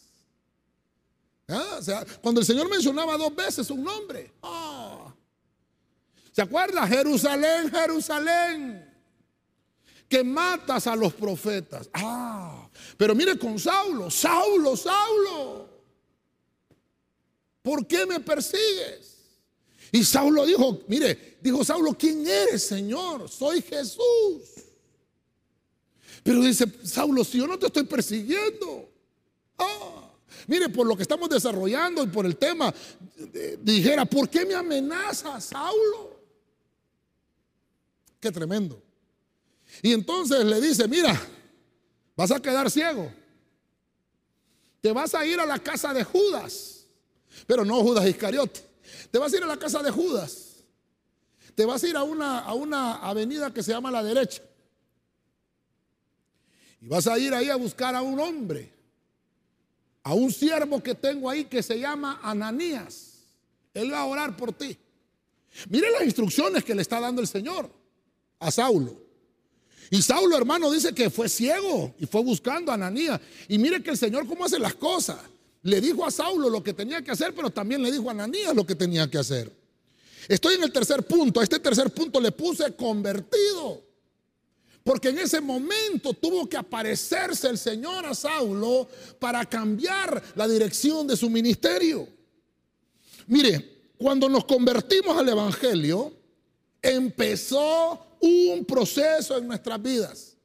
[1.49, 1.77] ¿Ah?
[1.79, 4.33] O sea, cuando el Señor mencionaba dos veces un nombre.
[4.43, 5.02] Ah.
[6.33, 6.87] ¿Se acuerda?
[6.87, 8.91] Jerusalén, Jerusalén,
[10.09, 11.89] que matas a los profetas.
[11.93, 15.73] Ah, pero mire con Saulo, Saulo, Saulo.
[17.63, 19.13] ¿por qué me persigues?
[19.93, 23.29] Y Saulo dijo, mire, dijo Saulo, ¿quién eres, Señor?
[23.29, 24.03] Soy Jesús.
[26.23, 28.89] Pero dice Saulo, si yo no te estoy persiguiendo.
[29.59, 30.11] Ah,
[30.47, 32.75] mire, por lo que estamos desarrollando y por el tema,
[33.61, 36.22] dijera, ¿por qué me amenaza Saulo?
[38.23, 38.83] Qué tremendo.
[39.83, 41.21] Y entonces le dice, mira,
[42.17, 43.13] vas a quedar ciego.
[44.81, 46.73] Te vas a ir a la casa de Judas
[47.47, 48.61] pero no Judas Iscariote.
[49.11, 50.65] Te vas a ir a la casa de Judas.
[51.55, 54.43] Te vas a ir a una, a una avenida que se llama la derecha.
[56.81, 58.73] Y vas a ir ahí a buscar a un hombre,
[60.03, 63.25] a un siervo que tengo ahí que se llama Ananías.
[63.75, 64.77] Él va a orar por ti.
[65.69, 67.71] Mire las instrucciones que le está dando el Señor
[68.43, 69.01] a Saulo.
[69.91, 73.21] Y Saulo, hermano, dice que fue ciego y fue buscando a Ananías.
[73.49, 75.19] Y mire que el Señor cómo hace las cosas.
[75.63, 78.55] Le dijo a Saulo lo que tenía que hacer, pero también le dijo a Ananías
[78.55, 79.53] lo que tenía que hacer.
[80.29, 81.41] Estoy en el tercer punto.
[81.41, 83.85] A este tercer punto le puse convertido.
[84.83, 91.07] Porque en ese momento tuvo que aparecerse el Señor a Saulo para cambiar la dirección
[91.07, 92.09] de su ministerio.
[93.27, 96.13] Mire, cuando nos convertimos al Evangelio,
[96.81, 100.37] empezó un proceso en nuestras vidas.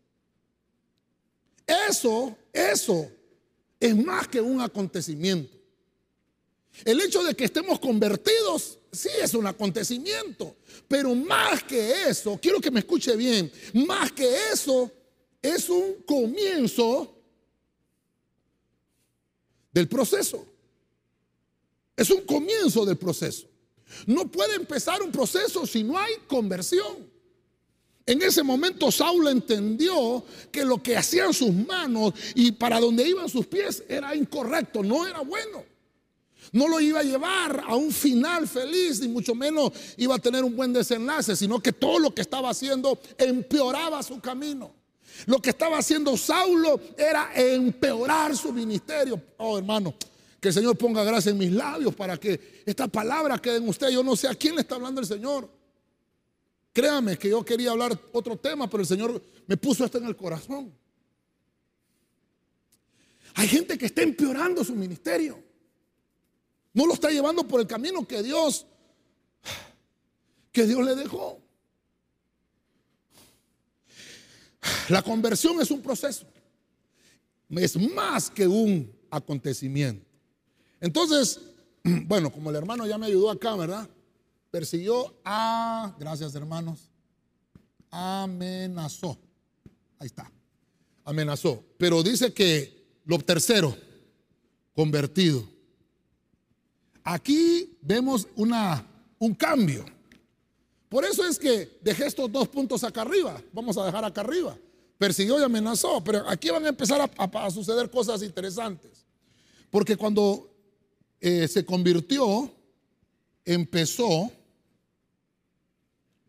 [1.65, 3.09] Eso, eso
[3.79, 5.55] es más que un acontecimiento.
[6.83, 10.55] El hecho de que estemos convertidos, sí es un acontecimiento,
[10.87, 14.91] pero más que eso, quiero que me escuche bien, más que eso
[15.41, 17.15] es un comienzo
[19.71, 20.45] del proceso.
[21.95, 23.47] Es un comienzo del proceso.
[24.05, 27.16] No puede empezar un proceso si no hay conversión.
[28.07, 33.27] En ese momento Saulo entendió que lo que hacían sus manos y para donde iban
[33.27, 35.65] sus pies era incorrecto, no era bueno.
[36.53, 40.45] No lo iba a llevar a un final feliz, ni mucho menos iba a tener
[40.45, 44.73] un buen desenlace, sino que todo lo que estaba haciendo empeoraba su camino.
[45.25, 49.21] Lo que estaba haciendo Saulo era empeorar su ministerio.
[49.35, 49.93] Oh, hermano,
[50.39, 53.89] que el Señor ponga gracia en mis labios para que esta palabra quede en usted.
[53.89, 55.56] Yo no sé a quién le está hablando el Señor.
[56.77, 60.15] Créame que yo quería hablar otro tema, pero el Señor me puso esto en el
[60.15, 60.71] corazón.
[63.33, 65.43] Hay gente que está empeorando su ministerio.
[66.73, 68.67] No lo está llevando por el camino que Dios
[70.51, 71.41] que Dios le dejó.
[74.89, 76.27] La conversión es un proceso.
[77.49, 80.05] Es más que un acontecimiento.
[80.79, 81.41] Entonces,
[81.83, 83.89] bueno, como el hermano ya me ayudó acá, ¿verdad?
[84.51, 86.89] Persiguió a, gracias hermanos,
[87.91, 89.17] amenazó.
[89.99, 90.31] Ahí está,
[91.03, 91.63] amenazó.
[91.77, 93.75] Pero dice que lo tercero,
[94.75, 95.47] convertido.
[97.03, 98.85] Aquí vemos una,
[99.17, 99.85] un cambio.
[100.89, 103.41] Por eso es que dejé estos dos puntos acá arriba.
[103.53, 104.57] Vamos a dejar acá arriba.
[104.97, 106.03] Persiguió y amenazó.
[106.03, 109.05] Pero aquí van a empezar a, suceder cosas interesantes.
[109.69, 110.53] Porque cuando
[111.19, 112.53] eh, se convirtió,
[113.47, 114.31] empezó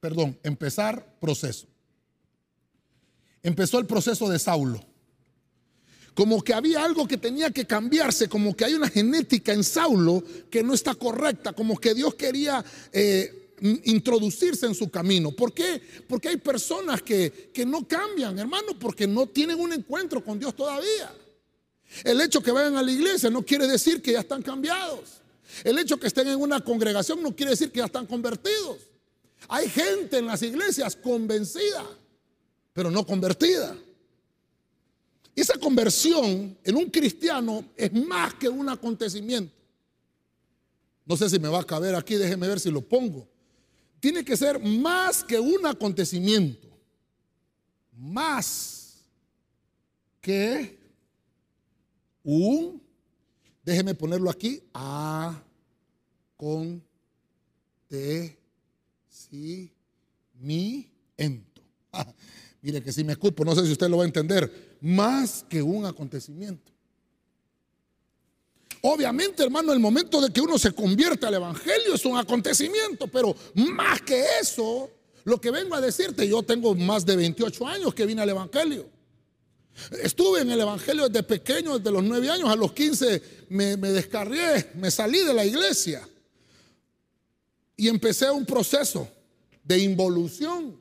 [0.01, 1.67] perdón, empezar proceso.
[3.43, 4.85] Empezó el proceso de Saulo.
[6.15, 10.23] Como que había algo que tenía que cambiarse, como que hay una genética en Saulo
[10.51, 13.55] que no está correcta, como que Dios quería eh,
[13.85, 15.31] introducirse en su camino.
[15.31, 15.81] ¿Por qué?
[16.09, 20.57] Porque hay personas que, que no cambian, hermano, porque no tienen un encuentro con Dios
[20.57, 21.15] todavía.
[22.03, 25.18] El hecho que vayan a la iglesia no quiere decir que ya están cambiados.
[25.65, 28.79] El hecho que estén en una congregación no quiere decir que ya están convertidos.
[29.49, 31.85] Hay gente en las iglesias convencida,
[32.73, 33.77] pero no convertida.
[35.35, 39.55] Esa conversión en un cristiano es más que un acontecimiento.
[41.07, 43.27] No sé si me va a caber aquí, déjeme ver si lo pongo.
[44.01, 46.69] Tiene que ser más que un acontecimiento.
[47.97, 48.99] Más
[50.21, 50.79] que
[52.23, 52.83] un,
[53.65, 55.43] déjeme ponerlo aquí, a
[56.39, 56.81] con
[57.89, 58.39] te
[59.09, 59.71] si
[60.41, 61.63] mi ento.
[62.63, 65.61] mire que si me escupo, no sé si usted lo va a entender más que
[65.61, 66.73] un acontecimiento.
[68.83, 73.35] Obviamente, hermano, el momento de que uno se convierte al Evangelio es un acontecimiento, pero
[73.55, 74.89] más que eso,
[75.25, 78.89] lo que vengo a decirte, yo tengo más de 28 años que vine al Evangelio.
[80.05, 83.91] Estuve en el Evangelio desde pequeño, desde los 9 años, a los 15 me, me
[83.91, 86.09] descarrié, me salí de la iglesia
[87.79, 89.09] y empecé un proceso
[89.63, 90.77] de involución.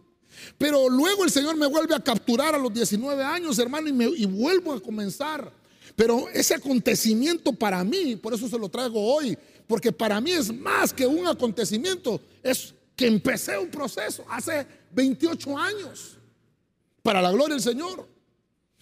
[0.58, 4.06] Pero luego el Señor me vuelve a capturar a los 19 años, hermano, y, me,
[4.06, 5.54] y vuelvo a comenzar.
[5.96, 10.52] Pero ese acontecimiento para mí, por eso se lo traigo hoy, porque para mí es
[10.54, 16.18] más que un acontecimiento, es que empecé un proceso hace 28 años,
[17.04, 18.08] para la gloria del Señor.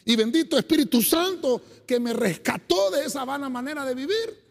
[0.05, 4.44] Y bendito Espíritu Santo que me rescató de esa vana manera de vivir.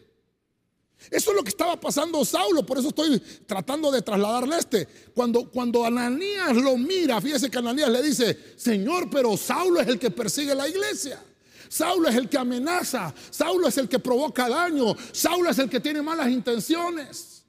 [1.11, 4.89] Eso es lo que estaba pasando Saulo, por eso estoy tratando de trasladarle este.
[5.15, 9.99] Cuando, cuando Ananías lo mira, fíjese que Ananías le dice, Señor, pero Saulo es el
[9.99, 11.23] que persigue la iglesia.
[11.69, 15.81] Saulo es el que amenaza, Saulo es el que provoca daño, Saulo es el que
[15.81, 17.45] tiene malas intenciones.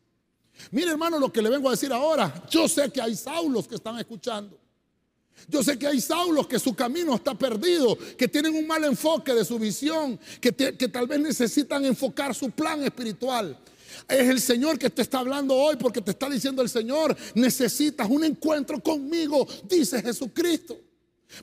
[0.72, 3.76] Mire hermano lo que le vengo a decir ahora, yo sé que hay Saulos que
[3.76, 4.60] están escuchando.
[5.48, 9.34] Yo sé que hay Saulos que su camino está perdido, que tienen un mal enfoque
[9.34, 13.58] de su visión, que, que, tal vez necesitan enfocar su plan espiritual.
[14.08, 18.10] Es el Señor que te está hablando hoy porque te está diciendo el Señor, necesitas
[18.10, 20.78] un encuentro conmigo, dice Jesucristo.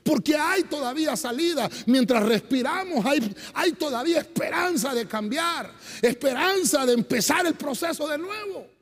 [0.01, 1.69] Porque hay todavía salida.
[1.85, 8.72] Mientras respiramos, hay, hay todavía esperanza de cambiar, esperanza de empezar el proceso de nuevo.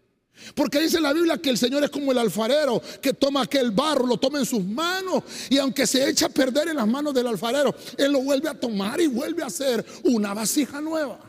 [0.55, 4.05] Porque dice la Biblia que el Señor es como el alfarero que toma aquel barro,
[4.05, 7.27] lo toma en sus manos y aunque se echa a perder en las manos del
[7.27, 11.19] alfarero, Él lo vuelve a tomar y vuelve a hacer una vasija nueva.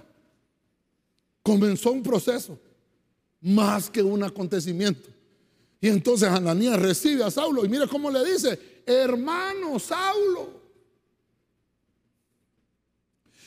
[1.43, 2.59] Comenzó un proceso
[3.41, 5.11] más que un acontecimiento.
[5.81, 10.63] Y entonces Ananías recibe a Saulo y mire cómo le dice, hermano Saulo.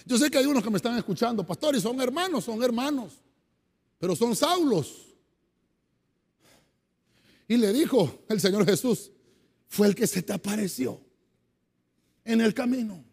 [0.06, 3.14] Yo sé que hay unos que me están escuchando, pastores, son hermanos, son hermanos,
[3.98, 5.15] pero son Saulos.
[7.48, 9.12] Y le dijo el Señor Jesús,
[9.68, 11.00] fue el que se te apareció
[12.24, 13.04] en el camino.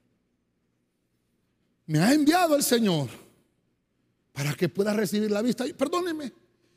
[1.86, 3.08] Me ha enviado el Señor
[4.32, 5.64] para que pueda recibir la vista.
[5.76, 6.32] perdóneme,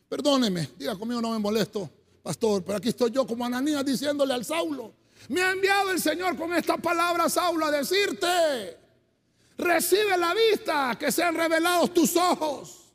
[0.10, 1.90] perdóneme, diga conmigo, no me molesto,
[2.22, 4.94] pastor, pero aquí estoy yo como Ananías diciéndole al Saulo.
[5.30, 8.78] Me ha enviado el Señor con esta palabra, Saulo, a decirte,
[9.58, 12.92] recibe la vista, que sean revelados tus ojos,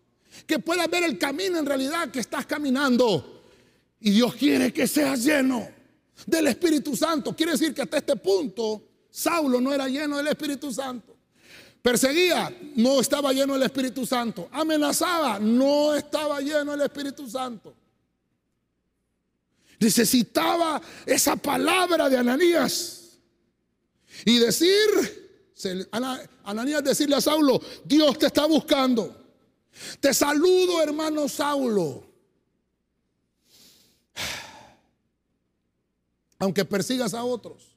[0.46, 3.39] que puedas ver el camino en realidad que estás caminando
[4.00, 5.68] y Dios quiere que seas lleno
[6.26, 7.36] del Espíritu Santo.
[7.36, 11.16] Quiere decir que hasta este punto Saulo no era lleno del Espíritu Santo.
[11.82, 14.48] Perseguía, no estaba lleno del Espíritu Santo.
[14.52, 17.74] Amenazaba, no estaba lleno del Espíritu Santo.
[19.78, 23.18] Necesitaba esa palabra de Ananías.
[24.24, 25.50] Y decir,
[26.44, 29.16] Ananías decirle a Saulo, Dios te está buscando.
[30.00, 32.09] Te saludo, hermano Saulo.
[36.40, 37.76] Aunque persigas a otros.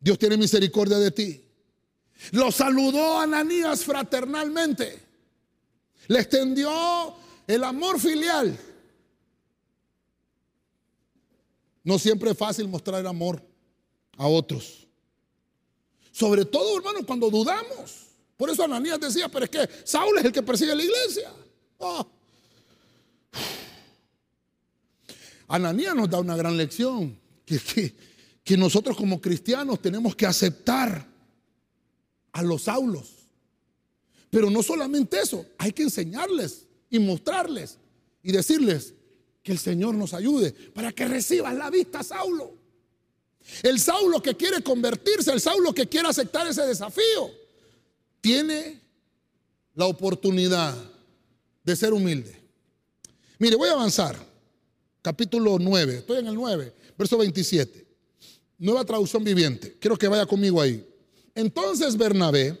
[0.00, 1.44] Dios tiene misericordia de ti.
[2.32, 5.00] Lo saludó Ananías fraternalmente.
[6.08, 7.14] Le extendió
[7.46, 8.58] el amor filial.
[11.84, 13.42] No siempre es fácil mostrar amor
[14.16, 14.86] a otros.
[16.10, 18.08] Sobre todo, hermano, cuando dudamos.
[18.36, 21.32] Por eso Ananías decía, pero es que Saúl es el que persigue la iglesia.
[21.78, 22.06] Oh.
[25.46, 27.27] Ananías nos da una gran lección
[28.44, 31.06] que, nosotros como cristianos tenemos que aceptar
[32.32, 33.28] a los Saulos.
[34.30, 37.78] Pero no solamente eso, hay que enseñarles y mostrarles
[38.22, 38.94] y decirles
[39.42, 42.54] que el Señor nos ayude para que reciban la vista, Saulo.
[43.62, 47.30] El Saulo que quiere convertirse, el Saulo que quiere aceptar ese desafío,
[48.20, 48.80] tiene
[49.74, 50.76] la oportunidad
[51.64, 52.38] de ser humilde.
[53.38, 54.28] Mire, voy a avanzar.
[55.00, 56.74] Capítulo 9, estoy en el 9.
[56.98, 57.86] Verso 27.
[58.58, 59.78] Nueva traducción viviente.
[59.78, 60.84] Quiero que vaya conmigo ahí.
[61.34, 62.60] Entonces Bernabé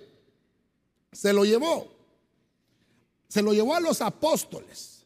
[1.12, 1.92] se lo llevó.
[3.28, 4.98] Se lo llevó a los apóstoles.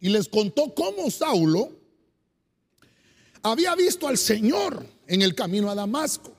[0.00, 1.72] y les contó cómo Saulo
[3.42, 6.32] había visto al Señor en el camino a Damasco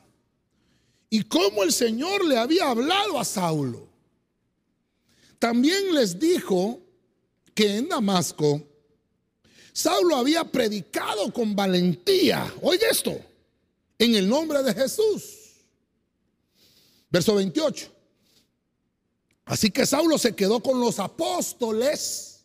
[1.10, 3.88] y cómo el Señor le había hablado a Saulo.
[5.40, 6.80] También les dijo
[7.56, 8.62] que en Damasco
[9.74, 13.18] Saulo había predicado con valentía, oye esto,
[13.98, 15.36] en el nombre de Jesús.
[17.10, 17.92] Verso 28.
[19.46, 22.42] Así que Saulo se quedó con los apóstoles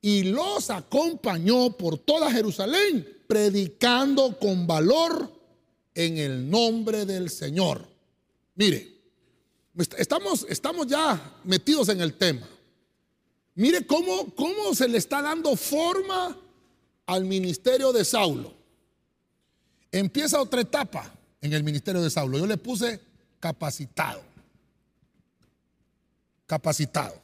[0.00, 5.32] y los acompañó por toda Jerusalén, predicando con valor
[5.94, 7.84] en el nombre del Señor.
[8.54, 8.96] Mire,
[9.98, 12.48] estamos, estamos ya metidos en el tema.
[13.56, 16.36] Mire cómo, cómo se le está dando forma
[17.06, 18.52] al ministerio de Saulo.
[19.90, 22.38] Empieza otra etapa en el ministerio de Saulo.
[22.38, 23.00] Yo le puse
[23.40, 24.22] capacitado.
[26.46, 27.14] Capacitado.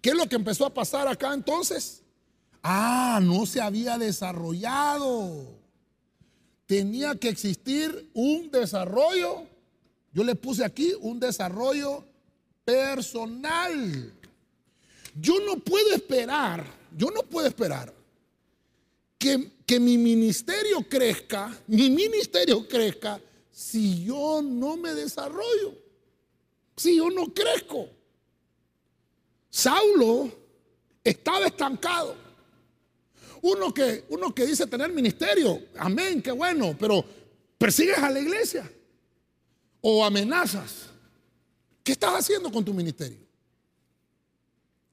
[0.00, 2.02] ¿Qué es lo que empezó a pasar acá entonces?
[2.62, 5.44] Ah, no se había desarrollado.
[6.64, 9.44] Tenía que existir un desarrollo.
[10.14, 12.04] Yo le puse aquí un desarrollo
[12.64, 14.14] personal.
[15.14, 16.64] Yo no puedo esperar,
[16.96, 17.92] yo no puedo esperar
[19.18, 25.76] que, que mi ministerio crezca, mi ministerio crezca, si yo no me desarrollo,
[26.76, 27.88] si yo no crezco.
[29.50, 30.30] Saulo
[31.04, 32.16] estaba estancado.
[33.42, 37.04] Uno que, uno que dice tener ministerio, amén, qué bueno, pero
[37.58, 38.70] persigues a la iglesia
[39.80, 40.86] o amenazas.
[41.82, 43.29] ¿Qué estás haciendo con tu ministerio?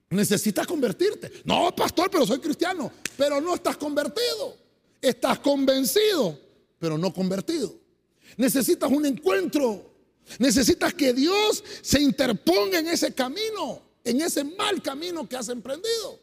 [0.09, 1.31] Necesitas convertirte.
[1.43, 2.91] No, pastor, pero soy cristiano.
[3.17, 4.55] Pero no estás convertido.
[5.01, 6.39] Estás convencido,
[6.79, 7.75] pero no convertido.
[8.37, 9.93] Necesitas un encuentro.
[10.39, 16.19] Necesitas que Dios se interponga en ese camino, en ese mal camino que has emprendido.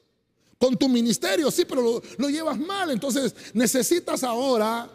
[0.59, 2.91] Con tu ministerio, sí, pero lo, llevas mal.
[2.91, 4.91] Entonces necesitas ahora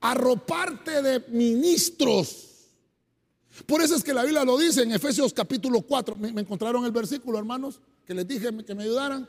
[0.00, 2.46] arroparte de ministros.
[3.66, 6.16] Por eso es que la Biblia lo dice en Efesios capítulo 4.
[6.16, 7.80] ¿Me, me encontraron el versículo, hermanos?
[8.06, 9.28] Que les dije que me ayudaran,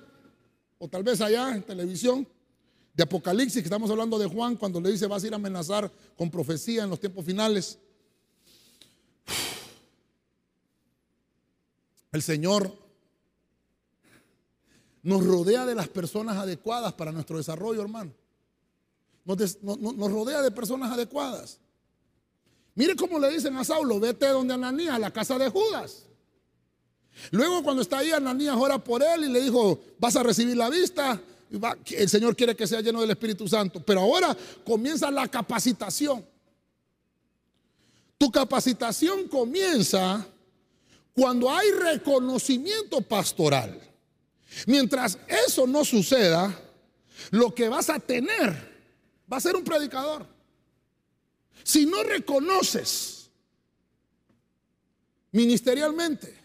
[0.80, 2.28] o tal vez allá en televisión,
[2.94, 5.90] de Apocalipsis, que estamos hablando de Juan, cuando le dice vas a ir a amenazar
[6.18, 7.80] con profecía en los tiempos finales.
[12.12, 12.82] El Señor
[15.04, 18.14] nos rodea de las personas adecuadas para nuestro desarrollo, hermano.
[19.24, 21.60] Nos, nos, rodea de personas adecuadas.
[22.76, 26.08] Mire cómo le dicen a Saulo, vete donde Ananías, a la casa de Judas.
[27.32, 30.70] Luego cuando está ahí, Ananías ora por él y le dijo, vas a recibir la
[30.70, 31.22] vista.
[31.90, 33.82] el Señor quiere que sea lleno del Espíritu Santo.
[33.82, 34.36] Pero ahora
[34.66, 36.26] comienza la capacitación.
[38.18, 40.26] Tu capacitación comienza
[41.14, 43.80] cuando hay reconocimiento pastoral.
[44.68, 46.58] Mientras eso no suceda,
[47.32, 48.72] lo que vas a tener
[49.32, 50.26] va a ser un predicador.
[51.64, 53.30] Si no reconoces
[55.32, 56.41] ministerialmente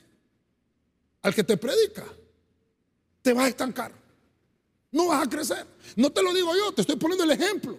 [1.27, 2.05] al que te predica,
[3.21, 3.93] te vas a estancar.
[4.93, 5.67] No vas a crecer.
[5.97, 7.77] No te lo digo yo, te estoy poniendo el ejemplo.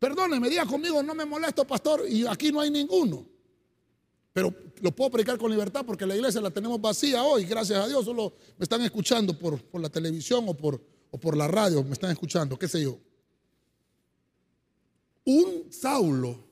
[0.00, 3.24] Perdóneme, diga conmigo, no me molesto, pastor, y aquí no hay ninguno.
[4.32, 7.86] Pero lo puedo predicar con libertad porque la iglesia la tenemos vacía hoy, gracias a
[7.86, 8.04] Dios.
[8.04, 11.92] Solo me están escuchando por, por la televisión o por, o por la radio, me
[11.92, 12.98] están escuchando, qué sé yo.
[15.24, 16.44] Un Saulo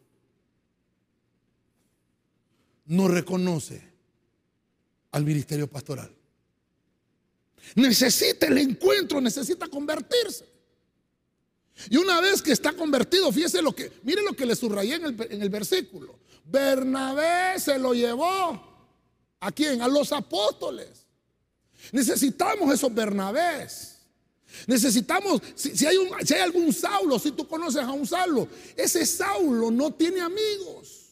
[2.87, 3.93] no reconoce
[5.15, 6.12] al ministerio pastoral.
[7.77, 10.45] Necesita el encuentro, necesita convertirse.
[11.89, 15.05] Y una vez que está convertido, fíjese lo que, mire lo que le subrayé en
[15.05, 16.19] el, en el versículo.
[16.45, 18.61] Bernabé se lo llevó.
[19.39, 19.83] ¿A quién?
[19.83, 21.07] A los apóstoles.
[21.93, 23.99] Necesitamos esos Bernabés.
[24.67, 29.07] Necesitamos, si, hay un, si hay algún Saulo, si tú conoces a un Saulo, ese
[29.07, 31.03] Saulo no tiene amigos.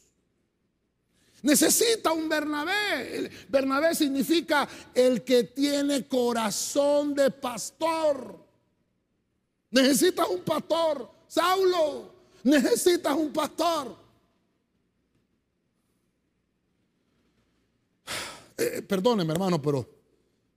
[1.43, 3.31] Necesita un Bernabé.
[3.49, 8.39] Bernabé significa el que tiene corazón de pastor.
[9.71, 11.11] Necesitas un pastor.
[11.27, 12.13] Saulo,
[12.45, 13.97] necesitas un pastor.
[18.57, 19.89] Eh, eh, perdóneme, hermano, pero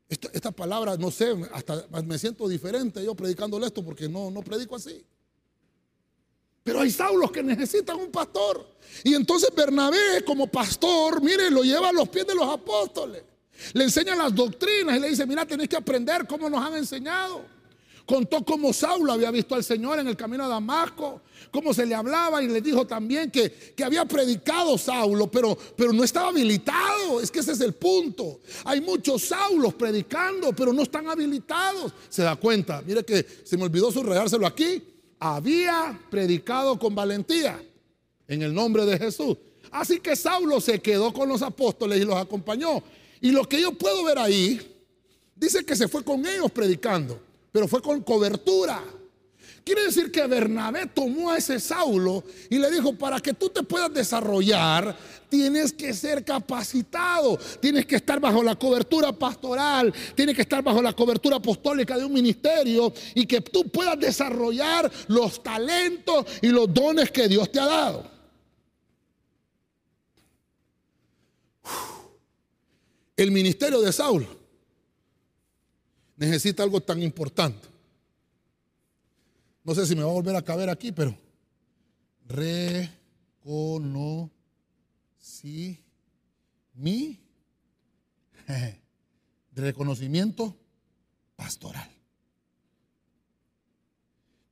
[0.07, 4.75] esta, palabra, no sé, hasta me siento diferente yo predicándole esto porque no, no predico
[4.75, 5.03] así.
[6.65, 8.65] Pero hay Saulos que necesitan un pastor.
[9.03, 13.21] Y entonces Bernabé como pastor, mire, lo lleva a los pies de los apóstoles.
[13.73, 17.43] Le enseña las doctrinas y le dice, mira, tenés que aprender cómo nos han enseñado.
[18.07, 21.93] Contó cómo Saulo había visto al Señor en el camino a Damasco, cómo se le
[21.93, 27.21] hablaba y le dijo también que, que, había predicado Saulo, pero, pero no estaba habilitado.
[27.21, 28.39] Es que ese es el punto.
[28.63, 31.93] Hay muchos Saulos predicando, pero no están habilitados.
[32.09, 34.94] Se da cuenta, mire que se me olvidó subrayárselo aquí.
[35.19, 37.61] Había predicado con valentía
[38.27, 39.37] en el nombre de Jesús.
[39.71, 42.81] Así que Saulo se quedó con los apóstoles y los acompañó.
[43.21, 44.59] Y lo que yo puedo ver ahí,
[45.35, 47.19] dice que se fue con ellos predicando
[47.55, 48.83] pero fue con cobertura.
[49.65, 53.63] Quiere decir que Bernabé tomó a ese Saulo y le dijo, para que tú te
[53.63, 54.95] puedas desarrollar,
[55.27, 60.83] tienes que ser capacitado, tienes que estar bajo la cobertura pastoral, tienes que estar bajo
[60.83, 66.71] la cobertura apostólica de un ministerio y que tú puedas desarrollar los talentos y los
[66.71, 68.11] dones que Dios te ha dado.
[73.17, 74.27] El ministerio de Saulo
[76.17, 77.74] necesita algo tan importante.
[79.65, 81.17] No sé si me va a volver a caber aquí, pero
[82.27, 82.69] reconocí
[86.75, 87.19] mi
[89.51, 90.55] reconocimiento
[91.35, 91.91] pastoral.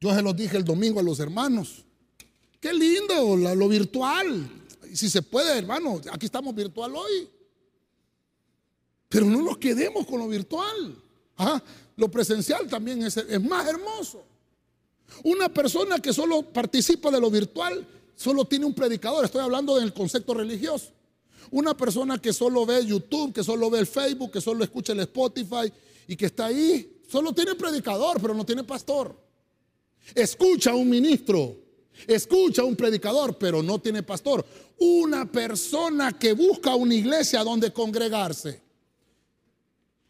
[0.01, 1.86] Yo se los dije el domingo a los hermanos.
[2.59, 4.49] Qué lindo lo virtual.
[4.93, 7.30] Si se puede, hermano, aquí estamos virtual hoy.
[9.07, 11.03] Pero no nos quedemos con lo virtual
[11.95, 14.24] lo presencial también es, es más hermoso.
[15.24, 17.86] Una persona que solo participa de lo virtual,
[18.16, 19.26] solo tiene un predicador.
[19.26, 20.91] Estoy hablando del concepto religioso.
[21.51, 25.01] Una persona que solo ve YouTube, que solo ve el Facebook, que solo escucha el
[25.01, 25.72] Spotify
[26.08, 29.16] y que está ahí, solo tiene predicador, pero no tiene pastor.
[30.16, 31.56] Escucha a un ministro,
[32.08, 34.45] escucha a un predicador, pero no tiene pastor.
[34.80, 38.62] Una persona que busca una iglesia donde congregarse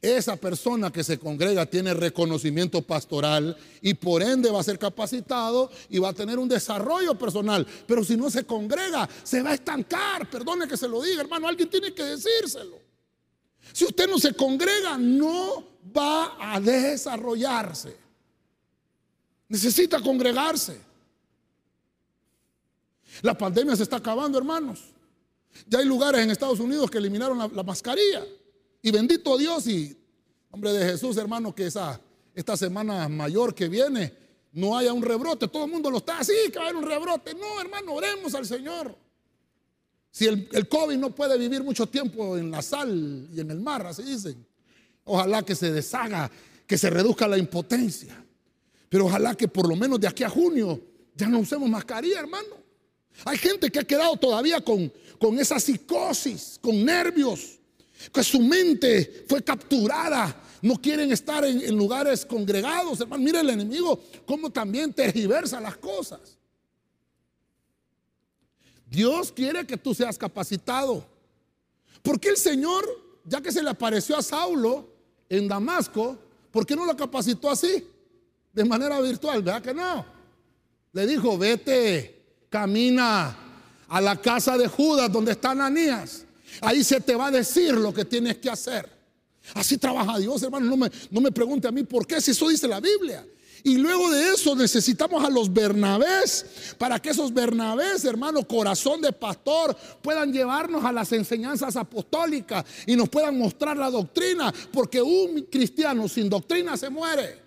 [0.03, 5.71] esa persona que se congrega tiene reconocimiento pastoral y por ende va a ser capacitado
[5.89, 7.65] y va a tener un desarrollo personal.
[7.87, 10.29] Pero si no se congrega, se va a estancar.
[10.29, 12.77] Perdone que se lo diga, hermano, alguien tiene que decírselo.
[13.71, 15.63] Si usted no se congrega, no
[15.95, 17.95] va a desarrollarse.
[19.47, 20.81] Necesita congregarse.
[23.21, 24.81] La pandemia se está acabando, hermanos.
[25.65, 28.25] Ya hay lugares en Estados Unidos que eliminaron la, la mascarilla.
[28.85, 29.97] Y bendito Dios y
[30.51, 31.99] hombre de Jesús, hermano, que esa,
[32.35, 34.13] esta semana mayor que viene
[34.51, 35.47] no haya un rebrote.
[35.47, 37.33] Todo el mundo lo está así, que va a haber un rebrote.
[37.33, 38.93] No, hermano, oremos al Señor.
[40.11, 43.61] Si el, el, COVID no puede vivir mucho tiempo en la sal y en el
[43.61, 44.45] mar, así dicen,
[45.05, 46.29] ojalá que se deshaga,
[46.67, 48.21] que se reduzca la impotencia.
[48.89, 50.79] Pero ojalá que por lo menos de aquí a junio
[51.15, 52.57] ya no usemos mascarilla, hermano.
[53.23, 57.61] Hay gente que ha quedado todavía con, con esa psicosis, con nervios
[58.11, 60.41] que su mente fue capturada.
[60.61, 63.23] No quieren estar en, lugares congregados, hermano.
[63.23, 66.37] Mira el enemigo cómo también tergiversa las cosas.
[68.89, 71.05] Dios quiere que tú seas capacitado.
[72.01, 72.85] Porque el Señor,
[73.25, 74.89] ya que se le apareció a Saulo
[75.29, 76.17] en Damasco,
[76.51, 77.87] ¿por qué no lo capacitó así?
[78.53, 80.05] De manera virtual, ¿verdad que no?
[80.91, 83.35] Le dijo, vete, camina
[83.87, 86.25] a la casa de Judas donde está Ananías
[86.61, 88.89] Ahí se te va a decir lo que tienes que hacer.
[89.53, 90.65] Así trabaja Dios, hermano.
[90.65, 93.25] No me, no me pregunte a mí por qué, si eso dice la Biblia.
[93.65, 99.13] Y luego de eso necesitamos a los Bernabés para que esos Bernabés, hermano, corazón de
[99.13, 105.43] pastor, puedan llevarnos a las enseñanzas apostólicas y nos puedan mostrar la doctrina, porque un
[105.49, 107.39] cristiano sin doctrina se muere,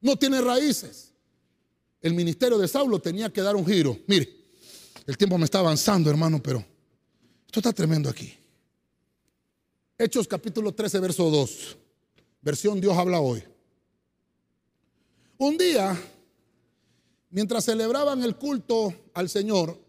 [0.00, 1.12] no tiene raíces.
[2.00, 3.98] El ministerio de Saulo tenía que dar un giro.
[4.06, 4.28] Mire,
[5.06, 6.64] el tiempo me está avanzando, hermano, pero
[7.54, 8.36] esto está tremendo aquí.
[9.96, 11.76] Hechos capítulo 13, verso 2.
[12.40, 13.44] Versión Dios habla hoy.
[15.38, 15.96] Un día,
[17.30, 19.80] mientras celebraban el culto al Señor,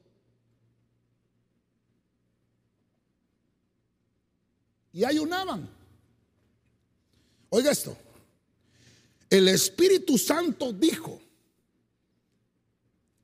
[4.93, 5.67] y ayunaban.
[7.49, 7.97] Oiga esto.
[9.27, 11.19] El Espíritu Santo dijo,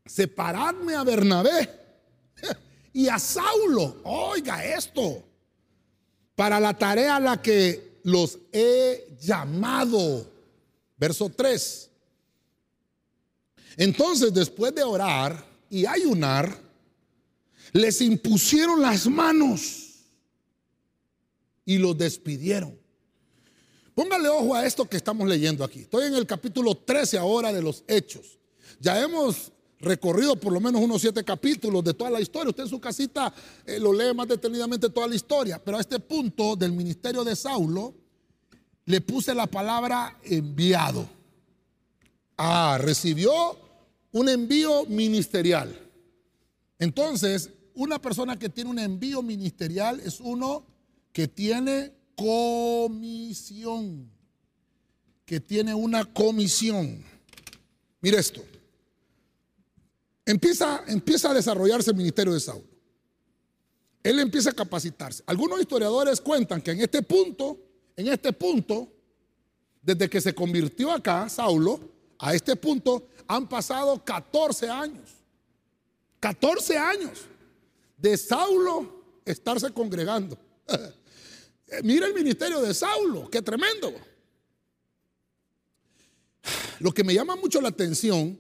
[0.04, 1.81] separadme a Bernabé
[2.94, 5.24] y a Saulo, oiga esto,
[6.36, 10.30] para la tarea a la que los he llamado.
[10.98, 11.90] Verso 3.
[13.78, 16.56] Entonces, después de orar y ayunar,
[17.74, 19.92] les impusieron las manos
[21.66, 22.78] y los despidieron.
[23.96, 25.82] Póngale ojo a esto que estamos leyendo aquí.
[25.82, 28.38] Estoy en el capítulo 13 ahora de los Hechos.
[28.80, 29.52] Ya hemos
[29.82, 32.50] recorrido por lo menos unos siete capítulos de toda la historia.
[32.50, 33.34] Usted en su casita
[33.66, 35.62] eh, lo lee más detenidamente toda la historia.
[35.64, 37.94] Pero a este punto del ministerio de Saulo
[38.86, 41.08] le puse la palabra enviado.
[42.38, 43.32] Ah, recibió
[44.12, 45.78] un envío ministerial.
[46.80, 50.66] Entonces, una persona que tiene un envío ministerial es uno
[51.14, 54.12] que tiene comisión,
[55.26, 57.04] que tiene una comisión.
[58.02, 58.42] Mire esto.
[60.32, 62.64] Empieza, empieza a desarrollarse el ministerio de Saulo.
[64.02, 65.22] Él empieza a capacitarse.
[65.26, 67.60] Algunos historiadores cuentan que en este punto,
[67.98, 68.88] en este punto,
[69.82, 71.82] desde que se convirtió acá, Saulo,
[72.18, 75.10] a este punto han pasado 14 años.
[76.22, 77.26] 14 años
[77.98, 80.38] de Saulo estarse congregando.
[81.84, 83.94] Mira el ministerio de Saulo, qué tremendo.
[86.80, 88.40] Lo que me llama mucho la atención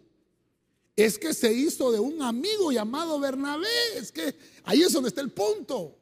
[1.01, 3.67] es que se hizo de un amigo llamado Bernabé.
[3.95, 5.97] Es que ahí es donde está el punto.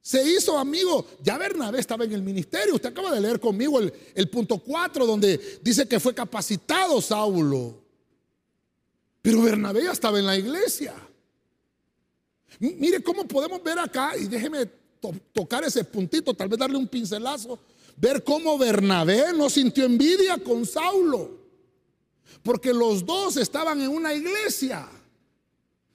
[0.00, 1.06] Se hizo amigo.
[1.22, 2.74] Ya Bernabé estaba en el ministerio.
[2.74, 7.82] Usted acaba de leer conmigo el, punto 4 donde dice que fue capacitado Saulo.
[9.20, 10.94] Pero Bernabé ya estaba en la iglesia.
[12.58, 14.66] Mire cómo podemos ver acá, y déjeme
[15.32, 17.58] tocar ese puntito, tal vez darle un pincelazo,
[17.96, 21.38] ver cómo Bernabé no sintió envidia con Saulo,
[22.42, 24.88] porque los dos estaban en una iglesia.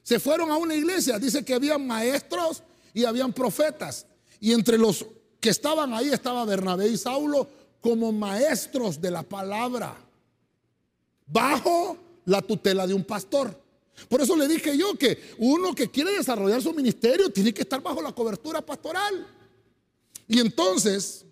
[0.03, 2.63] Se fueron a una iglesia, dice que habían maestros
[2.93, 4.05] y habían profetas,
[4.39, 5.05] y entre los
[5.39, 7.47] que estaban ahí estaba Bernabé y Saulo
[7.81, 9.95] como maestros de la palabra,
[11.27, 13.61] bajo la tutela de un pastor.
[14.09, 17.81] Por eso le dije yo que uno que quiere desarrollar su ministerio tiene que estar
[17.81, 19.27] bajo la cobertura pastoral.
[20.27, 21.25] Y entonces,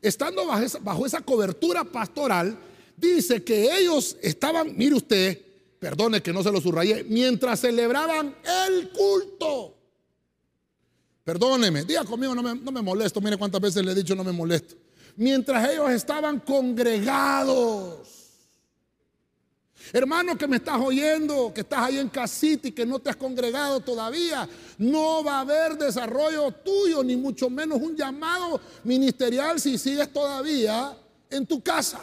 [0.00, 2.56] estando bajo esa, cobertura pastoral,
[3.00, 5.40] dice que ellos estaban, mire usted,
[5.78, 8.34] perdone que no se lo subrayé, mientras celebraban
[8.68, 9.76] el culto.
[11.24, 14.24] Perdóneme, diga conmigo, no me, no me molesto, mire cuántas veces le he dicho no
[14.24, 14.74] me molesto.
[15.16, 18.20] Mientras ellos estaban congregados
[19.92, 23.16] Hermano que me estás oyendo, que estás ahí en casita y que no te has
[23.16, 24.48] congregado todavía,
[24.78, 30.96] no va a haber desarrollo tuyo, ni mucho menos un llamado ministerial si sigues todavía
[31.28, 32.00] en tu casa.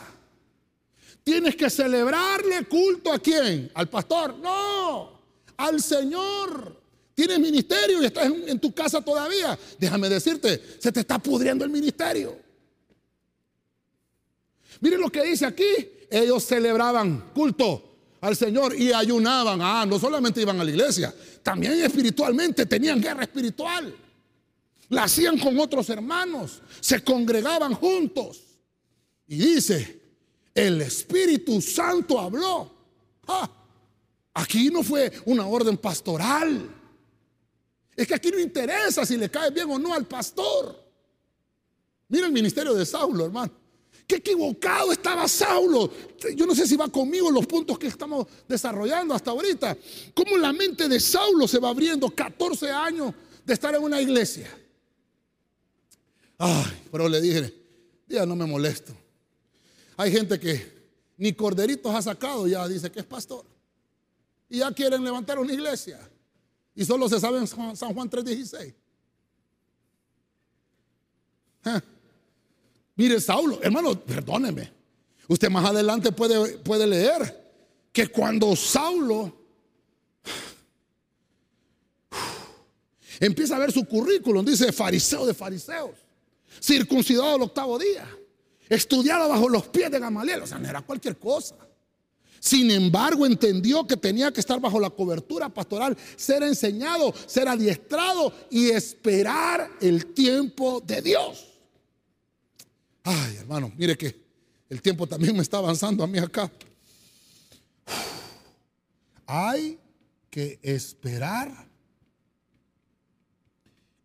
[1.28, 3.70] Tienes que celebrarle culto a quién?
[3.74, 4.38] Al pastor.
[4.38, 5.20] No,
[5.58, 6.82] al Señor.
[7.14, 9.60] Tienes ministerio y estás en, tu casa todavía.
[9.78, 12.38] Déjame decirte, se te está pudriendo el ministerio.
[14.80, 15.66] Miren lo que dice aquí
[16.10, 19.60] ellos celebraban culto al Señor y ayunaban.
[19.62, 21.14] Ah, no solamente iban a la iglesia,
[21.44, 23.94] también espiritualmente tenían guerra espiritual.
[24.88, 28.44] La hacían con otros hermanos, se congregaban juntos.
[29.28, 30.07] Y dice,
[30.58, 32.72] el Espíritu Santo habló.
[33.28, 33.48] Ah,
[34.34, 36.68] aquí no fue una orden pastoral.
[37.96, 40.84] Es que aquí no interesa si le cae bien o no al pastor.
[42.08, 43.52] Mira el ministerio de Saulo, hermano.
[44.08, 45.92] Qué equivocado estaba Saulo.
[46.36, 49.78] Yo no sé si va conmigo los puntos que estamos desarrollando hasta ahorita.
[50.16, 53.14] Cómo la mente de Saulo se va abriendo 14 años
[53.46, 54.50] de estar en una iglesia.
[56.40, 57.54] Ay, pero le dije,
[58.08, 59.07] ya no me molesto.
[59.98, 60.78] Hay gente que
[61.18, 63.44] ni corderitos ha sacado, ya dice que es pastor.
[64.48, 66.00] Y ya quieren levantar una iglesia.
[66.76, 68.74] Y solo se sabe en San Juan 3:16.
[72.96, 74.72] Mire, Saulo, hermano, perdóneme.
[75.28, 77.46] Usted más adelante puede, puede leer
[77.92, 79.36] que cuando Saulo
[83.20, 85.92] empieza a ver su currículum, dice fariseo de fariseos,
[86.62, 88.08] circuncidado el octavo día,
[88.70, 91.56] estudiado bajo los pies de Gamaliel, o sea, no era cualquier cosa.
[92.40, 98.32] Sin embargo, entendió que tenía que estar bajo la cobertura pastoral, ser enseñado, ser adiestrado
[98.50, 101.48] y esperar el tiempo de Dios.
[103.04, 104.16] Ay, hermano, mire que
[104.70, 106.52] el tiempo también me está avanzando a mí acá.
[109.26, 109.80] Hay
[110.30, 111.68] que esperar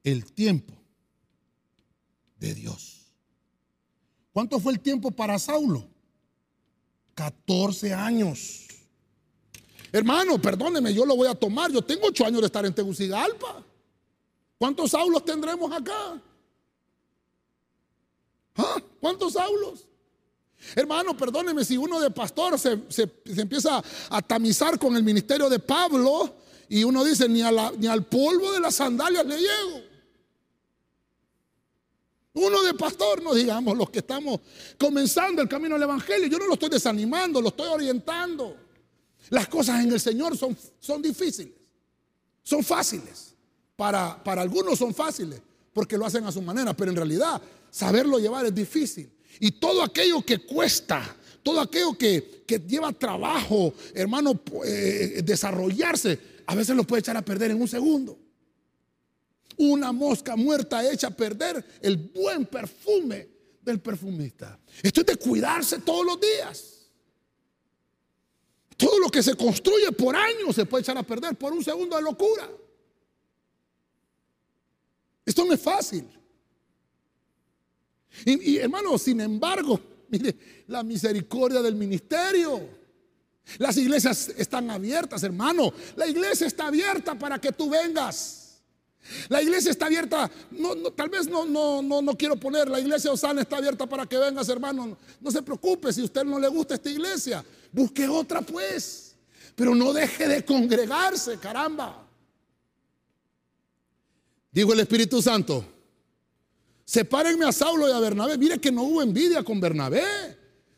[0.02, 0.74] el tiempo
[2.38, 3.01] de Dios.
[4.32, 5.86] ¿Cuánto fue el tiempo para Saulo?
[7.14, 8.66] 14 años.
[9.92, 11.70] Hermano, perdóneme, yo lo voy a tomar.
[11.70, 13.62] Yo tengo 8 años de estar en Tegucigalpa.
[14.56, 16.22] ¿Cuántos Saulos tendremos acá?
[18.56, 18.82] ¿Ah?
[19.00, 19.86] ¿Cuántos Saulos?
[20.74, 22.78] Hermano, perdóneme, si uno de pastor se,
[23.36, 26.36] empieza a tamizar con el ministerio de Pablo
[26.68, 27.42] y uno dice, ni,
[27.78, 29.91] ni al polvo de las sandalias le llego.
[32.34, 34.40] Uno de pastor, no digamos los que estamos
[34.78, 36.28] comenzando el camino del Evangelio.
[36.28, 38.56] Yo no lo estoy desanimando, lo estoy orientando.
[39.30, 41.54] Las cosas en el Señor son, son difíciles,
[42.42, 43.34] son fáciles.
[43.76, 45.40] Para, para algunos son fáciles
[45.72, 49.10] porque lo hacen a su manera, pero en realidad saberlo llevar es difícil.
[49.40, 56.54] Y todo aquello que cuesta todo aquello que, que lleva trabajo, hermano, eh, desarrollarse, a
[56.54, 58.18] veces lo puede echar a perder en un segundo.
[59.56, 63.28] Una mosca muerta echa a perder el buen perfume
[63.60, 64.58] del perfumista.
[64.82, 66.90] Esto es de cuidarse todos los días.
[68.76, 71.96] Todo lo que se construye por años se puede echar a perder por un segundo
[71.96, 72.50] de locura.
[75.24, 76.04] Esto no es fácil.
[78.24, 80.36] Y, hermano, sin embargo, mire,
[80.66, 82.82] la misericordia del ministerio.
[83.58, 85.72] Las iglesias están abiertas, hermano.
[85.96, 88.41] La iglesia está abierta para que tú vengas.
[89.28, 93.10] La iglesia está abierta, no, tal vez no, no, no, no quiero poner, la iglesia
[93.10, 94.96] Osana está abierta para que vengas, hermano.
[95.20, 97.44] No se preocupe si a usted no le gusta esta iglesia.
[97.72, 99.16] Busque otra pues.
[99.54, 102.06] Pero no deje de congregarse, caramba.
[104.50, 105.64] Digo el Espíritu Santo,
[106.84, 108.38] sepárenme a Saulo y a Bernabé.
[108.38, 110.02] Mire que no hubo envidia con Bernabé.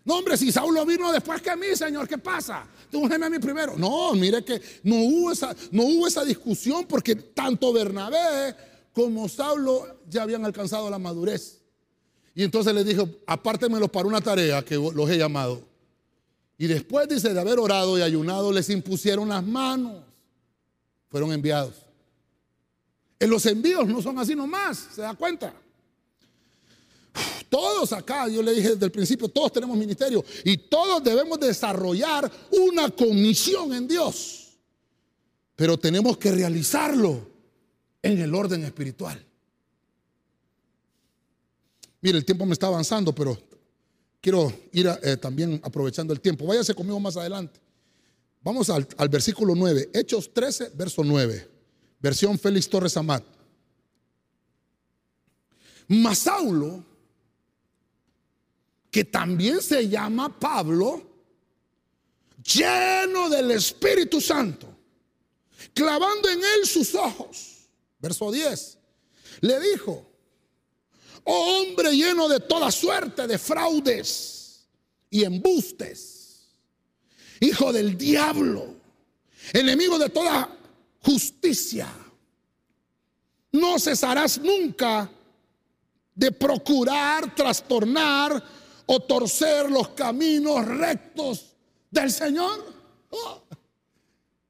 [0.05, 2.67] No, hombre, si Saulo vino después que a mí, Señor, ¿qué pasa?
[2.95, 3.77] Tú a mí primero.
[3.77, 8.55] No, mire que no hubo, esa, no hubo esa discusión porque tanto Bernabé
[8.93, 11.61] como Saulo ya habían alcanzado la madurez.
[12.37, 15.67] Y entonces le dijo, apártemelos para una tarea que los he llamado.
[16.57, 20.05] Y después, dice, de haber orado y ayunado, les impusieron las manos.
[21.09, 21.75] Fueron enviados.
[23.19, 25.53] En los envíos no son así nomás, ¿se da cuenta?
[27.55, 32.29] Todos acá, yo le dije desde el principio, todos tenemos ministerio y todos debemos desarrollar
[32.51, 34.57] una comisión en Dios.
[35.55, 37.25] Pero tenemos que realizarlo
[38.03, 39.25] en el orden espiritual.
[42.01, 43.41] Mire, el tiempo me está avanzando, pero
[44.21, 46.47] quiero ir eh, también aprovechando el tiempo.
[46.47, 47.61] Váyase conmigo más adelante.
[48.43, 51.49] Vamos al, al versículo 9, Hechos 13, verso 9,
[52.01, 53.23] versión Félix Torres Amat.
[55.87, 56.94] Masaulo
[58.95, 61.03] que también se llama Pablo,
[62.45, 64.69] lleno del Espíritu Santo,
[65.75, 67.67] clavando en él sus ojos.
[67.99, 68.79] Verso 10.
[69.41, 70.09] Le dijo,
[71.25, 74.65] oh hombre lleno de toda suerte de fraudes
[75.11, 76.51] y embustes,
[77.41, 78.77] hijo del diablo,
[79.53, 80.57] enemigo de toda
[81.01, 81.93] justicia,
[83.51, 85.11] no cesarás nunca
[86.15, 91.55] de procurar trastornar o torcer los caminos rectos
[91.91, 92.73] del Señor.
[93.11, 93.43] Oh,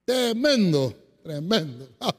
[0.05, 1.89] tremendo, tremendo.
[2.01, 2.14] Ah,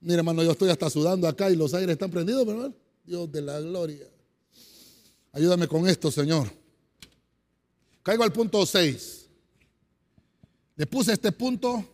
[0.00, 2.72] mira, hermano, yo estoy hasta sudando acá y los aires están prendidos, ¿verdad?
[3.04, 4.06] Dios de la gloria.
[5.32, 6.50] Ayúdame con esto, Señor.
[8.02, 9.26] Caigo al punto 6.
[10.76, 11.84] Le puse este punto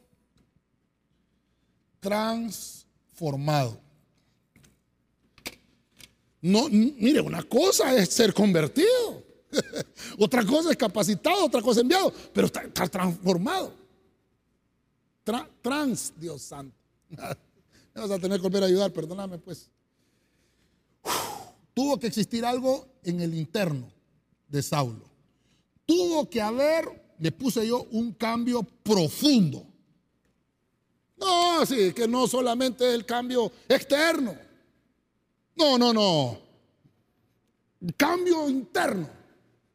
[2.01, 3.81] transformado.
[6.41, 9.32] No, mire, una cosa es ser convertido.
[10.19, 13.73] otra cosa es capacitado, otra cosa enviado, pero está, transformado.
[15.61, 16.77] trans, Dios santo.
[17.95, 19.69] Me vas a tener que volver a ayudar, perdóname pues.
[21.75, 23.93] tuvo que existir algo en el interno
[24.49, 25.05] de Saulo.
[25.85, 29.67] Tuvo que haber, le puse yo, un cambio profundo.
[31.19, 34.35] No, sí, que no solamente el cambio externo.
[35.55, 36.39] No, no, no.
[37.97, 39.22] Cambio interno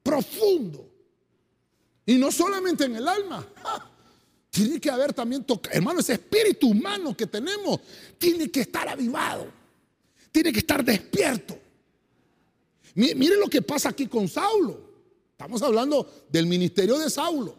[0.07, 0.89] profundo.
[2.05, 3.45] Y no solamente en el alma.
[4.49, 7.81] Tiene que haber también, hermano, ese espíritu humano que tenemos
[8.17, 9.47] tiene que estar avivado.
[10.31, 11.59] Tiene que estar despierto.
[12.95, 14.79] Miren lo que pasa aquí con Saulo.
[15.31, 17.55] Estamos hablando del ministerio de Saulo.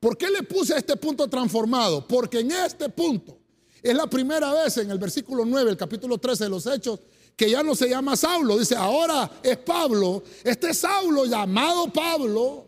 [0.00, 2.08] ¿Por qué le puse a este punto transformado?
[2.08, 3.38] Porque en este punto
[3.82, 7.00] es la primera vez en el versículo 9, el capítulo 13 de los Hechos,
[7.36, 12.66] que ya no se llama Saulo, dice, ahora es Pablo, este Saulo llamado Pablo,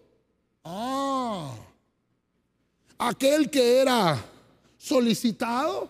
[0.63, 1.55] ah,
[2.99, 4.23] aquel que era
[4.77, 5.89] solicitado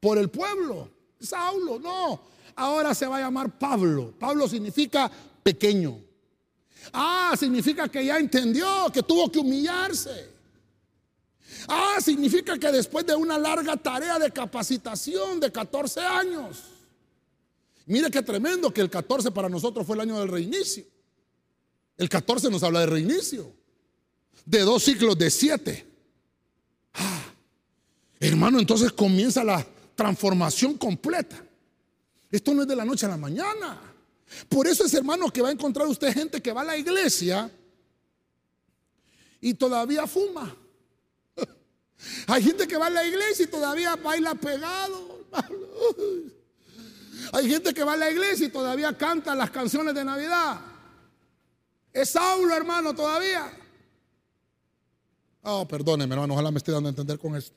[0.00, 2.20] por el pueblo, Saulo, no,
[2.56, 5.10] ahora se va a llamar Pablo, Pablo significa
[5.42, 5.98] pequeño,
[6.92, 10.36] ah, significa que ya entendió que tuvo que humillarse.
[11.66, 16.62] Ah, significa que después de una larga tarea de capacitación de 14 años,
[17.88, 20.84] Mire qué tremendo que el 14 para nosotros fue el año del reinicio.
[21.96, 23.50] El 14 nos habla de reinicio.
[24.44, 25.86] De dos ciclos de siete.
[26.92, 27.32] Ah,
[28.20, 31.42] hermano, entonces comienza la transformación completa.
[32.30, 33.80] Esto no es de la noche a la mañana.
[34.50, 37.50] Por eso es, hermano, que va a encontrar usted gente que va a la iglesia
[39.40, 40.54] y todavía fuma.
[42.26, 45.24] Hay gente que va a la iglesia y todavía baila pegado.
[47.32, 50.60] Hay gente que va a la iglesia y todavía canta las canciones de Navidad.
[51.92, 53.50] Es Saulo, hermano, todavía.
[55.42, 57.56] Oh, perdóneme, hermano, ojalá me esté dando a entender con esto.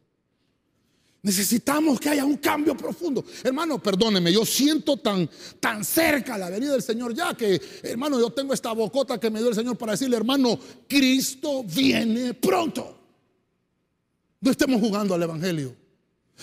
[1.23, 3.23] Necesitamos que haya un cambio profundo.
[3.43, 8.31] Hermano, perdóneme, yo siento tan, tan cerca la venida del Señor ya que, hermano, yo
[8.31, 10.57] tengo esta bocota que me dio el Señor para decirle, hermano,
[10.87, 12.97] Cristo viene pronto.
[14.39, 15.75] No estemos jugando al Evangelio.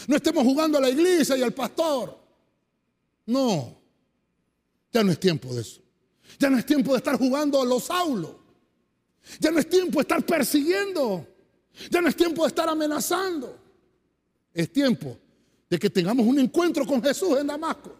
[0.06, 2.16] No estemos jugando a la iglesia y al pastor.
[3.28, 3.78] No,
[4.90, 5.82] ya no es tiempo de eso.
[6.38, 8.36] Ya no es tiempo de estar jugando a los saulos.
[9.38, 11.26] Ya no es tiempo de estar persiguiendo.
[11.90, 13.54] Ya no es tiempo de estar amenazando.
[14.54, 15.14] Es tiempo
[15.68, 17.94] de que tengamos un encuentro con Jesús en Damasco.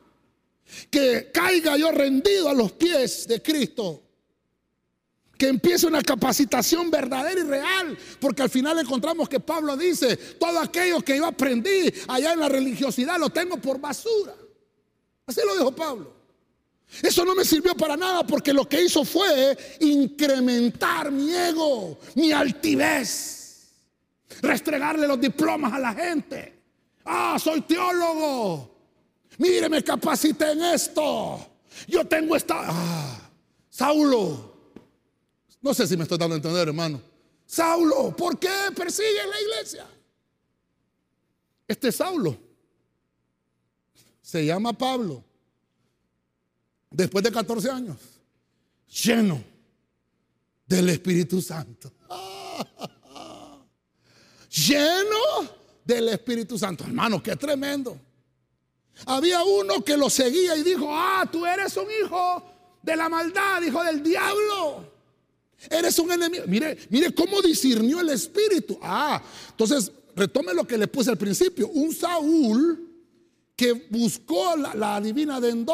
[0.91, 4.03] Que caiga yo rendido a los pies de Cristo.
[5.37, 7.99] Que empiece una capacitación verdadera y real.
[8.18, 12.49] Porque al final encontramos que Pablo dice, todo aquello que yo aprendí allá en la
[12.49, 14.35] religiosidad lo tengo por basura.
[15.29, 16.11] Así lo dijo Pablo.
[17.03, 22.33] Eso no me sirvió para nada porque lo que hizo fue incrementar mi ego, mi
[22.33, 23.68] altivez
[24.41, 26.62] restregarle los diplomas a la gente.
[27.05, 28.74] Ah, soy teólogo.
[29.37, 31.47] Mire, me capacité en esto.
[31.87, 32.55] Yo tengo esta.
[32.66, 33.31] Ah,
[33.68, 34.57] Saulo.
[35.61, 37.03] No sé si me estoy dando a entender, hermano.
[37.45, 39.87] Saulo, ¿por qué persigue la iglesia?
[41.66, 42.48] Este Saulo
[44.29, 45.24] se llama Pablo.
[46.91, 47.97] Después de 14 años,
[49.03, 49.43] lleno
[50.66, 51.91] del Espíritu Santo.
[54.51, 55.49] lleno
[55.83, 56.85] del Espíritu Santo.
[56.85, 57.99] Hermano, qué tremendo.
[59.07, 62.43] Había uno que lo seguía y dijo, ah, tú eres un hijo
[62.83, 64.93] de la maldad, hijo del diablo.
[65.70, 66.45] Eres un enemigo.
[66.47, 68.79] Mire, mire cómo discernió el Espíritu.
[68.83, 69.22] Ah,
[69.53, 71.68] entonces retome lo que le puse al principio.
[71.68, 72.88] Un Saúl
[73.59, 75.67] que buscó la, divina de.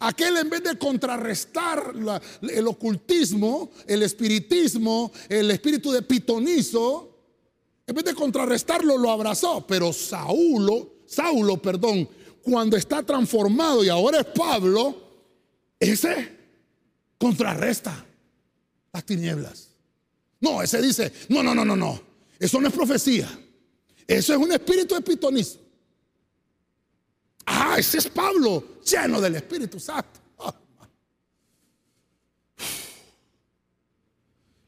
[0.00, 1.94] Aquel en vez de contrarrestar
[2.42, 7.16] el ocultismo, el espiritismo, el espíritu de pitonizo,
[7.86, 9.64] en vez de contrarrestarlo, lo abrazó.
[9.64, 12.08] Pero Saulo, Saulo, perdón,
[12.42, 14.96] cuando está transformado y ahora es Pablo,
[15.78, 16.36] ese
[17.16, 18.04] contrarresta
[18.92, 19.68] las tinieblas.
[20.40, 22.02] No, ese dice, no, no, no, no, no.
[22.40, 23.28] Eso no es profecía.
[24.04, 25.00] Eso es un espíritu de
[27.46, 30.20] Ah, ese es Pablo, lleno del Espíritu Santo.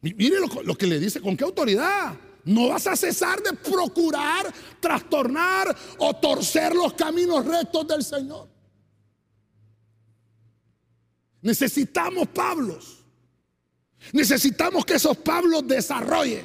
[0.00, 2.14] Mire lo que le dice, con qué autoridad.
[2.44, 8.48] No vas a cesar de procurar trastornar o torcer los caminos rectos del Señor.
[11.40, 13.04] Necesitamos Pablos.
[14.12, 16.44] Necesitamos que esos Pablos desarrollen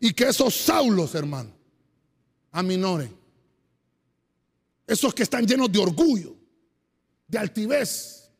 [0.00, 1.50] y que esos Saulos, hermano,
[2.52, 3.23] aminoren.
[4.86, 6.36] Esos que están llenos de orgullo,
[7.26, 8.30] de altivez.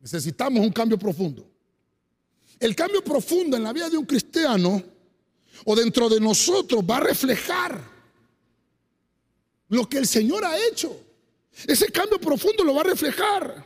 [0.00, 1.48] Necesitamos un cambio profundo.
[2.58, 4.82] El cambio profundo en la vida de un cristiano
[5.64, 7.80] o dentro de nosotros va a reflejar
[9.68, 10.96] lo que el Señor ha hecho.
[11.66, 13.64] Ese cambio profundo lo va a reflejar.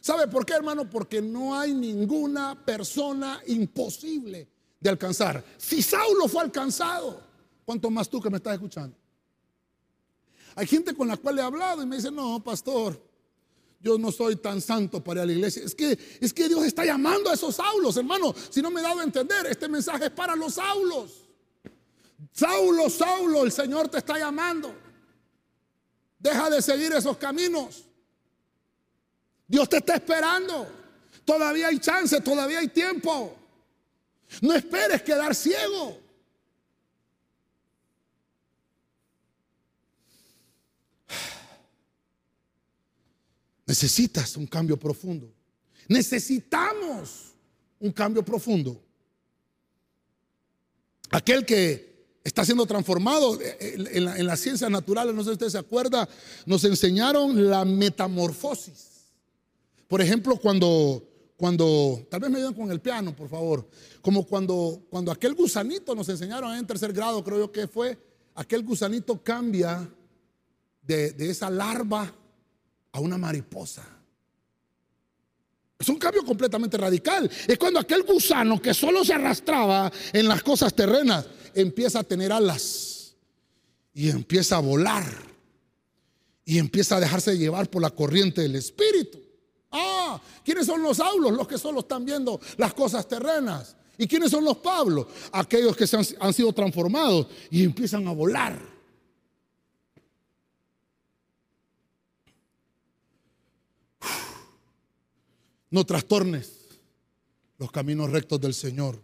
[0.00, 0.88] ¿Sabe por qué, hermano?
[0.88, 4.48] Porque no hay ninguna persona imposible
[4.80, 5.44] de alcanzar.
[5.58, 7.29] Si Saulo fue alcanzado,
[7.70, 8.96] ¿cuánto más tú que me estás escuchando?
[10.56, 13.00] Hay gente con la cual he hablado y me dice, no, pastor,
[13.78, 15.62] yo no soy tan santo para ir a la iglesia.
[15.64, 18.34] Es que, es que Dios está llamando a esos Saulos, hermano.
[18.50, 21.28] Si no me he dado a entender, este mensaje es para los Saulos.
[22.32, 24.74] Saulo, Saulo, el Señor te está llamando.
[26.18, 27.84] Deja de seguir esos caminos.
[29.46, 30.66] Dios te está esperando.
[31.24, 33.36] Todavía hay chance, todavía hay tiempo.
[34.40, 35.99] No esperes quedar ciego.
[43.70, 45.32] Necesitas un cambio profundo.
[45.86, 47.34] Necesitamos
[47.78, 48.82] un cambio profundo.
[51.08, 55.48] Aquel que está siendo transformado eh, eh, en, las ciencias naturales, no sé si usted
[55.50, 56.08] se acuerda,
[56.46, 59.12] nos enseñaron la metamorfosis.
[59.86, 63.70] Por ejemplo, cuando, cuando, tal vez me ayuden con el piano, por favor,
[64.02, 67.96] como cuando, cuando aquel gusanito nos enseñaron en tercer grado, creo yo que fue,
[68.34, 69.88] aquel gusanito cambia
[70.82, 72.16] de esa larva
[72.92, 73.84] a una mariposa.
[75.78, 77.30] Es un cambio completamente radical.
[77.46, 82.30] Es cuando aquel gusano que solo se arrastraba en las cosas terrenas empieza a tener
[82.32, 83.14] alas
[83.94, 85.04] y empieza a volar
[86.44, 89.18] y empieza a dejarse llevar por la corriente del espíritu.
[89.70, 91.32] Ah, ¿quiénes son los aulos?
[91.32, 93.76] Los que solo están viendo las cosas terrenas.
[93.96, 95.06] ¿Y quiénes son los Pablos?
[95.32, 98.58] Aquellos que han, han sido transformados y empiezan a volar.
[105.70, 106.66] No trastornes
[107.58, 109.00] los caminos rectos del Señor.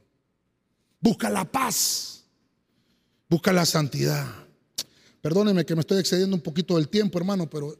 [1.01, 2.25] Busca la paz.
[3.29, 4.27] Busca la santidad.
[5.21, 7.77] Perdóneme que me estoy excediendo un poquito del tiempo, hermano, pero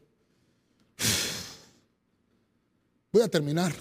[3.11, 3.73] voy a terminar.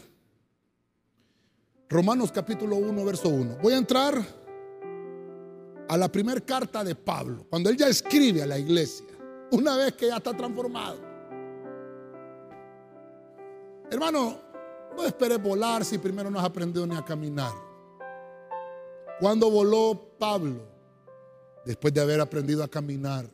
[1.89, 3.59] Romanos capítulo 1, verso 1.
[3.63, 4.47] Voy a entrar
[5.89, 9.07] a la primera carta de Pablo, cuando él ya escribe a la iglesia,
[9.53, 11.01] una vez que ya está transformado.
[13.89, 14.41] Hermano,
[14.97, 17.53] no esperes volar si primero no has aprendido ni a caminar.
[19.21, 20.63] Cuando voló Pablo,
[21.65, 23.29] después de haber aprendido a caminar,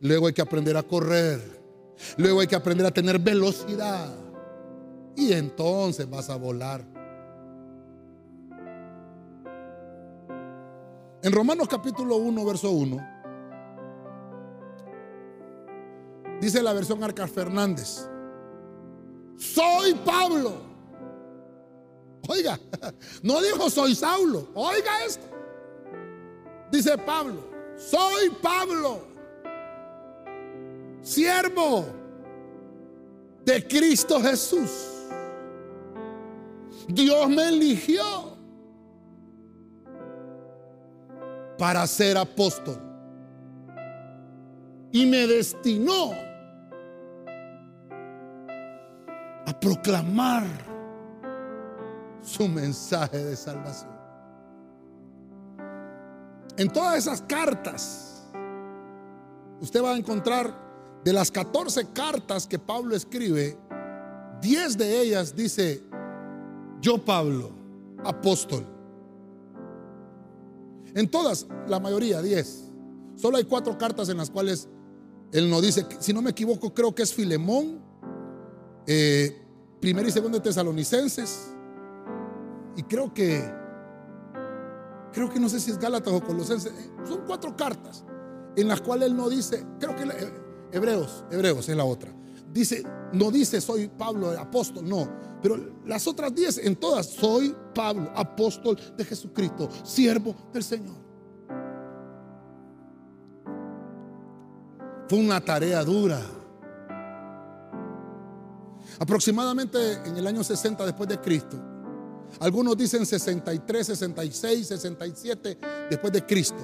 [0.00, 1.40] luego hay que aprender a correr,
[2.16, 4.12] luego hay que aprender a tener velocidad
[5.16, 6.84] y entonces vas a volar.
[11.22, 13.08] En Romanos capítulo 1, verso 1,
[16.40, 18.08] dice la versión Arcas Fernández,
[19.36, 20.73] soy Pablo.
[22.28, 22.58] Oiga,
[23.22, 25.26] no dijo soy Saulo, oiga esto.
[26.70, 27.44] Dice Pablo,
[27.76, 29.02] soy Pablo,
[31.02, 31.86] siervo
[33.44, 34.70] de Cristo Jesús.
[36.88, 38.34] Dios me eligió
[41.58, 42.80] para ser apóstol.
[44.92, 46.12] Y me destinó
[49.46, 50.73] a proclamar
[52.24, 53.92] su mensaje de salvación.
[56.56, 58.22] En todas esas cartas,
[59.60, 60.64] usted va a encontrar
[61.04, 63.58] de las 14 cartas que Pablo escribe,
[64.40, 65.82] 10 de ellas dice,
[66.80, 67.50] yo Pablo,
[68.04, 68.66] apóstol.
[70.94, 72.70] En todas, la mayoría, 10.
[73.16, 74.68] Solo hay cuatro cartas en las cuales
[75.32, 77.80] él no dice, si no me equivoco, creo que es Filemón,
[78.86, 79.40] eh,
[79.82, 81.53] y segundo de Tesalonicenses,
[82.76, 83.44] y creo que,
[85.12, 88.04] creo que no sé si es Gálatas o Colosenses, eh, son cuatro cartas
[88.56, 90.32] en las cuales él no dice, creo que eh,
[90.72, 92.12] Hebreos, Hebreos es la otra,
[92.52, 95.08] dice, no dice soy Pablo, apóstol, no,
[95.42, 101.04] pero las otras diez, en todas, soy Pablo, apóstol de Jesucristo, siervo del Señor.
[105.08, 106.20] Fue una tarea dura.
[108.98, 111.73] Aproximadamente en el año 60 después de Cristo.
[112.40, 115.58] Algunos dicen 63, 66, 67
[115.90, 116.62] después de Cristo.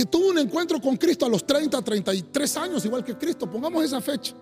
[0.00, 3.84] que tuvo un encuentro con Cristo a los 30, 33 años, igual que Cristo, pongamos
[3.84, 4.34] esa fecha.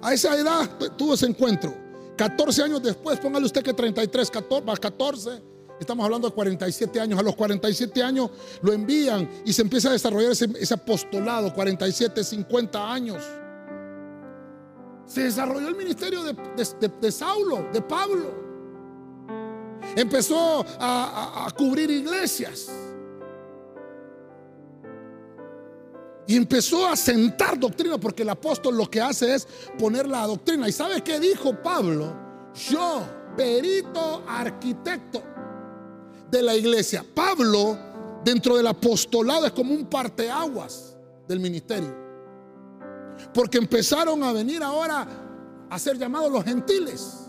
[0.00, 1.74] A esa edad tuvo ese encuentro.
[2.16, 5.42] 14 años después, póngale usted que 33, 14, 14
[5.80, 7.18] Estamos hablando de 47 años.
[7.18, 8.30] A los 47 años
[8.62, 11.52] lo envían y se empieza a desarrollar ese, apostolado.
[11.52, 13.24] 47, 50 años.
[15.04, 18.30] Se desarrolló el ministerio de, Saulo, de Pablo.
[19.96, 22.70] Empezó a, cubrir iglesias.
[26.30, 30.68] Y empezó a sentar doctrina, porque el apóstol lo que hace es poner la doctrina.
[30.68, 32.14] ¿Y sabe qué dijo Pablo?
[32.70, 33.02] Yo,
[33.36, 35.24] perito arquitecto
[36.30, 37.04] de la iglesia.
[37.16, 37.76] Pablo,
[38.24, 41.92] dentro del apostolado, es como un parteaguas del ministerio.
[43.34, 45.08] Porque empezaron a venir ahora
[45.68, 47.26] a ser llamados los gentiles.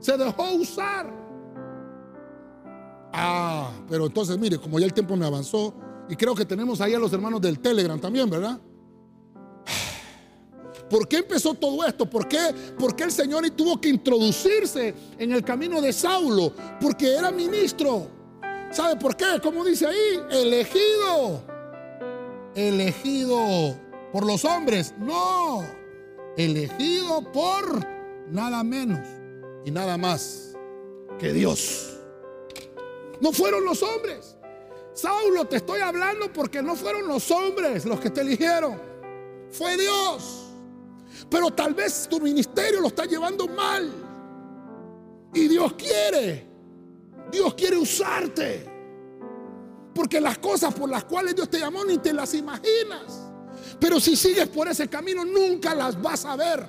[0.00, 1.14] Se dejó usar.
[3.12, 6.94] Ah, pero entonces mire, como ya el tiempo me avanzó, y creo que tenemos ahí
[6.94, 8.60] a los hermanos del Telegram también, ¿verdad?
[10.88, 12.08] ¿Por qué empezó todo esto?
[12.08, 12.38] ¿Por qué,
[12.78, 16.52] ¿Por qué el Señor tuvo que introducirse en el camino de Saulo?
[16.80, 18.08] Porque era ministro.
[18.70, 19.40] ¿Sabe por qué?
[19.42, 21.42] Como dice ahí, elegido.
[22.54, 23.76] Elegido
[24.12, 24.94] por los hombres.
[24.98, 25.64] No.
[26.36, 27.84] Elegido por
[28.28, 29.00] nada menos
[29.64, 30.56] y nada más
[31.18, 31.96] que Dios.
[33.20, 34.35] No fueron los hombres.
[34.96, 38.80] Saulo, te estoy hablando porque no fueron los hombres los que te eligieron.
[39.50, 40.46] Fue Dios.
[41.28, 43.92] Pero tal vez tu ministerio lo está llevando mal.
[45.34, 46.46] Y Dios quiere.
[47.30, 48.66] Dios quiere usarte.
[49.94, 53.20] Porque las cosas por las cuales Dios te llamó ni te las imaginas.
[53.78, 56.66] Pero si sigues por ese camino nunca las vas a ver.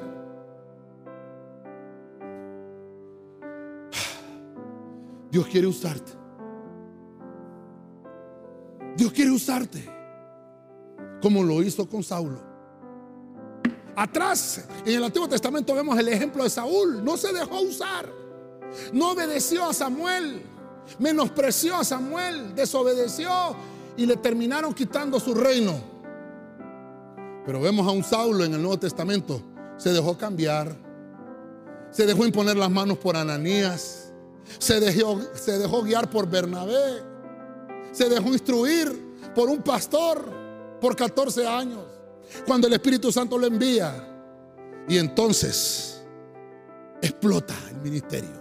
[5.31, 6.26] Dios quiere usarte.
[8.97, 9.87] Dios quiere usarte.
[11.21, 12.41] Como lo hizo con Saulo.
[13.95, 17.03] Atrás, en el Antiguo Testamento vemos el ejemplo de Saúl.
[17.03, 18.09] No se dejó usar.
[18.91, 20.41] No obedeció a Samuel.
[20.97, 22.55] Menospreció a Samuel.
[22.55, 23.55] Desobedeció.
[23.97, 25.73] Y le terminaron quitando su reino.
[27.45, 29.41] Pero vemos a un Saulo en el Nuevo Testamento.
[29.77, 30.75] Se dejó cambiar.
[31.91, 34.11] Se dejó imponer las manos por Ananías.
[34.57, 37.03] Se dejó, se dejó guiar por Bernabé.
[37.97, 40.23] Se dejó instruir por un pastor
[40.79, 41.83] por 14 años.
[42.45, 43.91] Cuando el Espíritu Santo lo envía.
[44.87, 45.99] Y entonces
[47.01, 48.39] explota el ministerio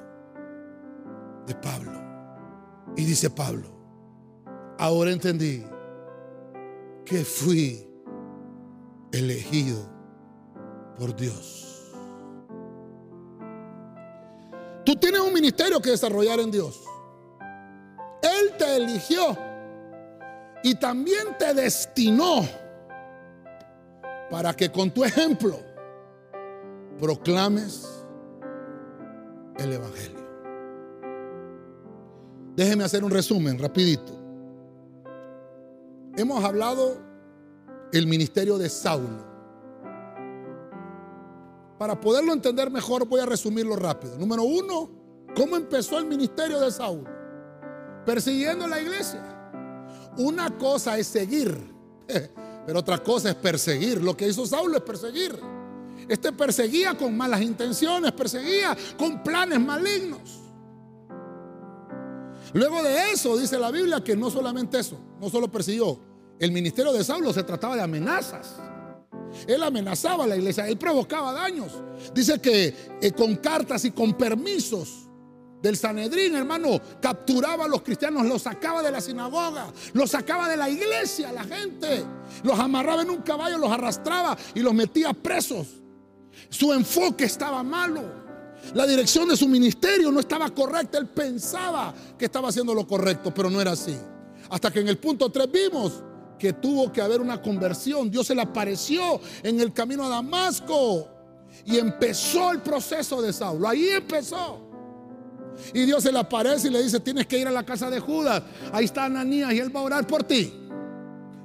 [1.46, 1.90] de Pablo.
[2.98, 3.70] Y dice Pablo,
[4.78, 5.64] ahora entendí
[7.06, 7.88] que fui
[9.10, 9.78] elegido
[10.98, 11.94] por Dios.
[14.84, 16.78] Tú tienes un ministerio que desarrollar en Dios.
[18.22, 19.45] Él te eligió
[20.66, 22.44] y también te destinó
[24.28, 25.60] para que con tu ejemplo
[26.98, 27.86] proclames
[29.58, 30.26] el Evangelio.
[32.56, 34.12] Déjeme hacer un resumen rapidito.
[36.16, 36.96] Hemos hablado
[37.92, 39.24] el ministerio de Saulo.
[41.78, 44.18] Para poderlo entender mejor voy a resumirlo rápido.
[44.18, 44.90] Número uno,
[45.36, 47.08] ¿cómo empezó el ministerio de Saulo?
[48.04, 49.35] Persiguiendo la iglesia.
[50.18, 51.56] Una cosa es seguir,
[52.66, 54.02] pero otra cosa es perseguir.
[54.02, 55.38] Lo que hizo Saulo es perseguir.
[56.08, 60.40] Este perseguía con malas intenciones, perseguía con planes malignos.
[62.52, 65.98] Luego de eso dice la Biblia que no solamente eso, no solo persiguió,
[66.38, 68.56] el ministerio de Saulo se trataba de amenazas.
[69.46, 71.72] Él amenazaba a la iglesia, él provocaba daños.
[72.14, 75.05] Dice que eh, con cartas y con permisos
[75.62, 80.56] del Sanedrín, hermano, capturaba a los cristianos, los sacaba de la sinagoga, los sacaba de
[80.56, 82.04] la iglesia, la gente,
[82.42, 85.66] los amarraba en un caballo, los arrastraba y los metía presos.
[86.50, 88.26] Su enfoque estaba malo.
[88.74, 90.98] La dirección de su ministerio no estaba correcta.
[90.98, 93.96] Él pensaba que estaba haciendo lo correcto, pero no era así.
[94.50, 96.02] Hasta que en el punto 3 vimos
[96.38, 98.10] que tuvo que haber una conversión.
[98.10, 101.08] Dios se le apareció en el camino a Damasco
[101.64, 103.68] y empezó el proceso de Saulo.
[103.68, 104.65] Ahí empezó.
[105.72, 108.00] Y Dios se le aparece y le dice, tienes que ir a la casa de
[108.00, 108.42] Judas.
[108.72, 110.52] Ahí está Ananías y él va a orar por ti.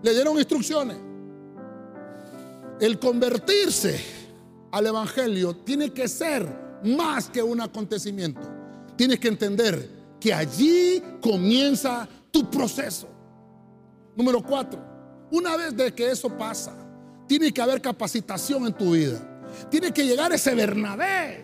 [0.01, 0.97] Le dieron instrucciones.
[2.79, 3.99] El convertirse
[4.71, 6.47] al Evangelio tiene que ser
[6.83, 8.41] más que un acontecimiento.
[8.95, 9.89] Tienes que entender
[10.19, 13.07] que allí comienza tu proceso.
[14.15, 14.79] Número cuatro,
[15.31, 16.73] una vez de que eso pasa,
[17.27, 19.19] tiene que haber capacitación en tu vida.
[19.69, 21.43] Tiene que llegar ese Bernabé,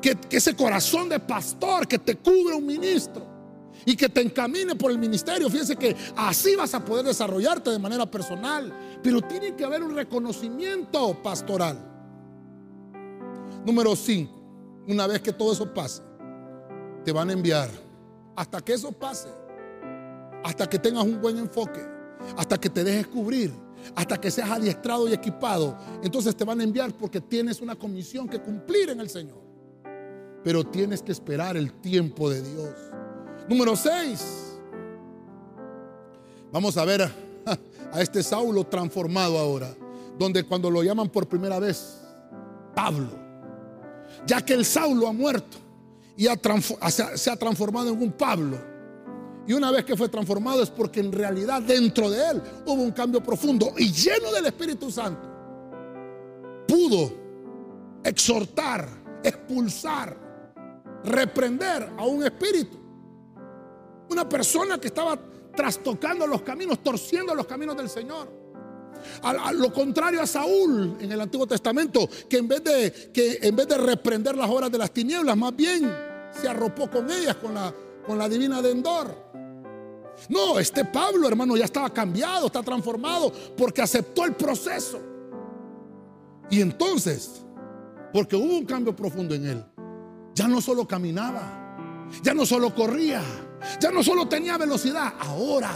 [0.00, 3.26] que, ese corazón de pastor que te cubre un ministro
[3.84, 5.48] y que te encamine por el ministerio.
[5.48, 8.72] Fíjense que así vas a poder desarrollarte de manera personal,
[9.02, 11.78] pero tiene que haber un reconocimiento pastoral.
[13.64, 14.32] Número 5,
[14.88, 16.02] una vez que todo eso pase,
[17.04, 17.68] te van a enviar.
[18.34, 19.28] Hasta que eso pase,
[20.44, 21.80] hasta que tengas un buen enfoque,
[22.36, 23.52] hasta que te dejes cubrir,
[23.94, 28.28] hasta que seas adiestrado y equipado, entonces te van a enviar porque tienes una comisión
[28.28, 29.45] que cumplir en el Señor.
[30.46, 32.70] Pero tienes que esperar el tiempo de Dios.
[33.48, 34.60] Número 6.
[36.52, 37.02] Vamos a ver
[37.92, 39.74] a este Saulo transformado ahora,
[40.16, 41.98] donde cuando lo llaman por primera vez,
[42.76, 43.10] Pablo,
[44.24, 45.56] ya que el Saulo ha muerto
[46.16, 48.56] y se ha transformado en un Pablo.
[49.48, 52.92] Y una vez que fue transformado es porque en realidad dentro de él hubo un
[52.92, 55.28] cambio profundo y lleno del Espíritu Santo.
[56.68, 57.10] Pudo
[58.04, 58.88] exhortar,
[59.24, 60.24] expulsar,
[61.06, 62.76] reprender a un espíritu.
[64.10, 65.18] Una persona que estaba
[65.54, 68.28] trastocando los caminos, torciendo los caminos del Señor.
[69.22, 73.54] A, lo contrario a Saúl en el Antiguo Testamento, que en, vez de, que en
[73.54, 75.92] vez de reprender las obras de las tinieblas, más bien
[76.30, 77.74] se arropó con ellas, con la,
[78.06, 79.26] con la divina de Endor.
[80.28, 85.00] No, este Pablo, hermano, ya estaba cambiado, está transformado, porque aceptó el proceso.
[86.50, 87.42] Y entonces,
[88.12, 89.64] porque hubo un cambio profundo en él,
[90.36, 93.22] ya no solo caminaba, ya no solo corría,
[93.80, 95.72] ya no solo tenía velocidad, ahora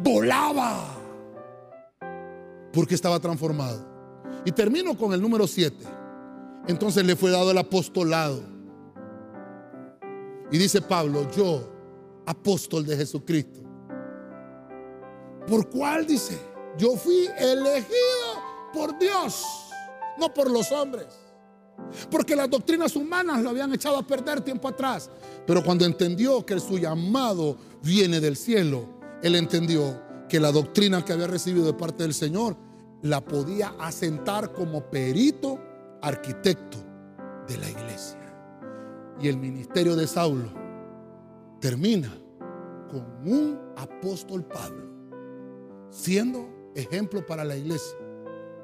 [0.00, 0.94] volaba.
[2.72, 3.84] Porque estaba transformado.
[4.44, 5.76] Y termino con el número 7.
[6.68, 8.40] Entonces le fue dado el apostolado.
[10.52, 11.68] Y dice Pablo, yo,
[12.26, 13.60] apóstol de Jesucristo.
[15.48, 16.38] ¿Por cuál dice?
[16.78, 19.44] Yo fui elegido por Dios,
[20.16, 21.25] no por los hombres.
[22.10, 25.10] Porque las doctrinas humanas lo habían echado a perder tiempo atrás.
[25.46, 28.88] Pero cuando entendió que su llamado viene del cielo,
[29.22, 32.56] él entendió que la doctrina que había recibido de parte del Señor
[33.02, 35.58] la podía asentar como perito
[36.02, 36.78] arquitecto
[37.46, 38.18] de la iglesia.
[39.20, 40.50] Y el ministerio de Saulo
[41.60, 42.12] termina
[42.90, 44.84] con un apóstol Pablo,
[45.90, 47.96] siendo ejemplo para la iglesia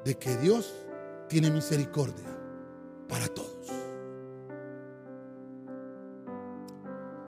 [0.05, 0.73] de que Dios
[1.27, 2.32] tiene misericordia
[3.13, 3.82] para todos.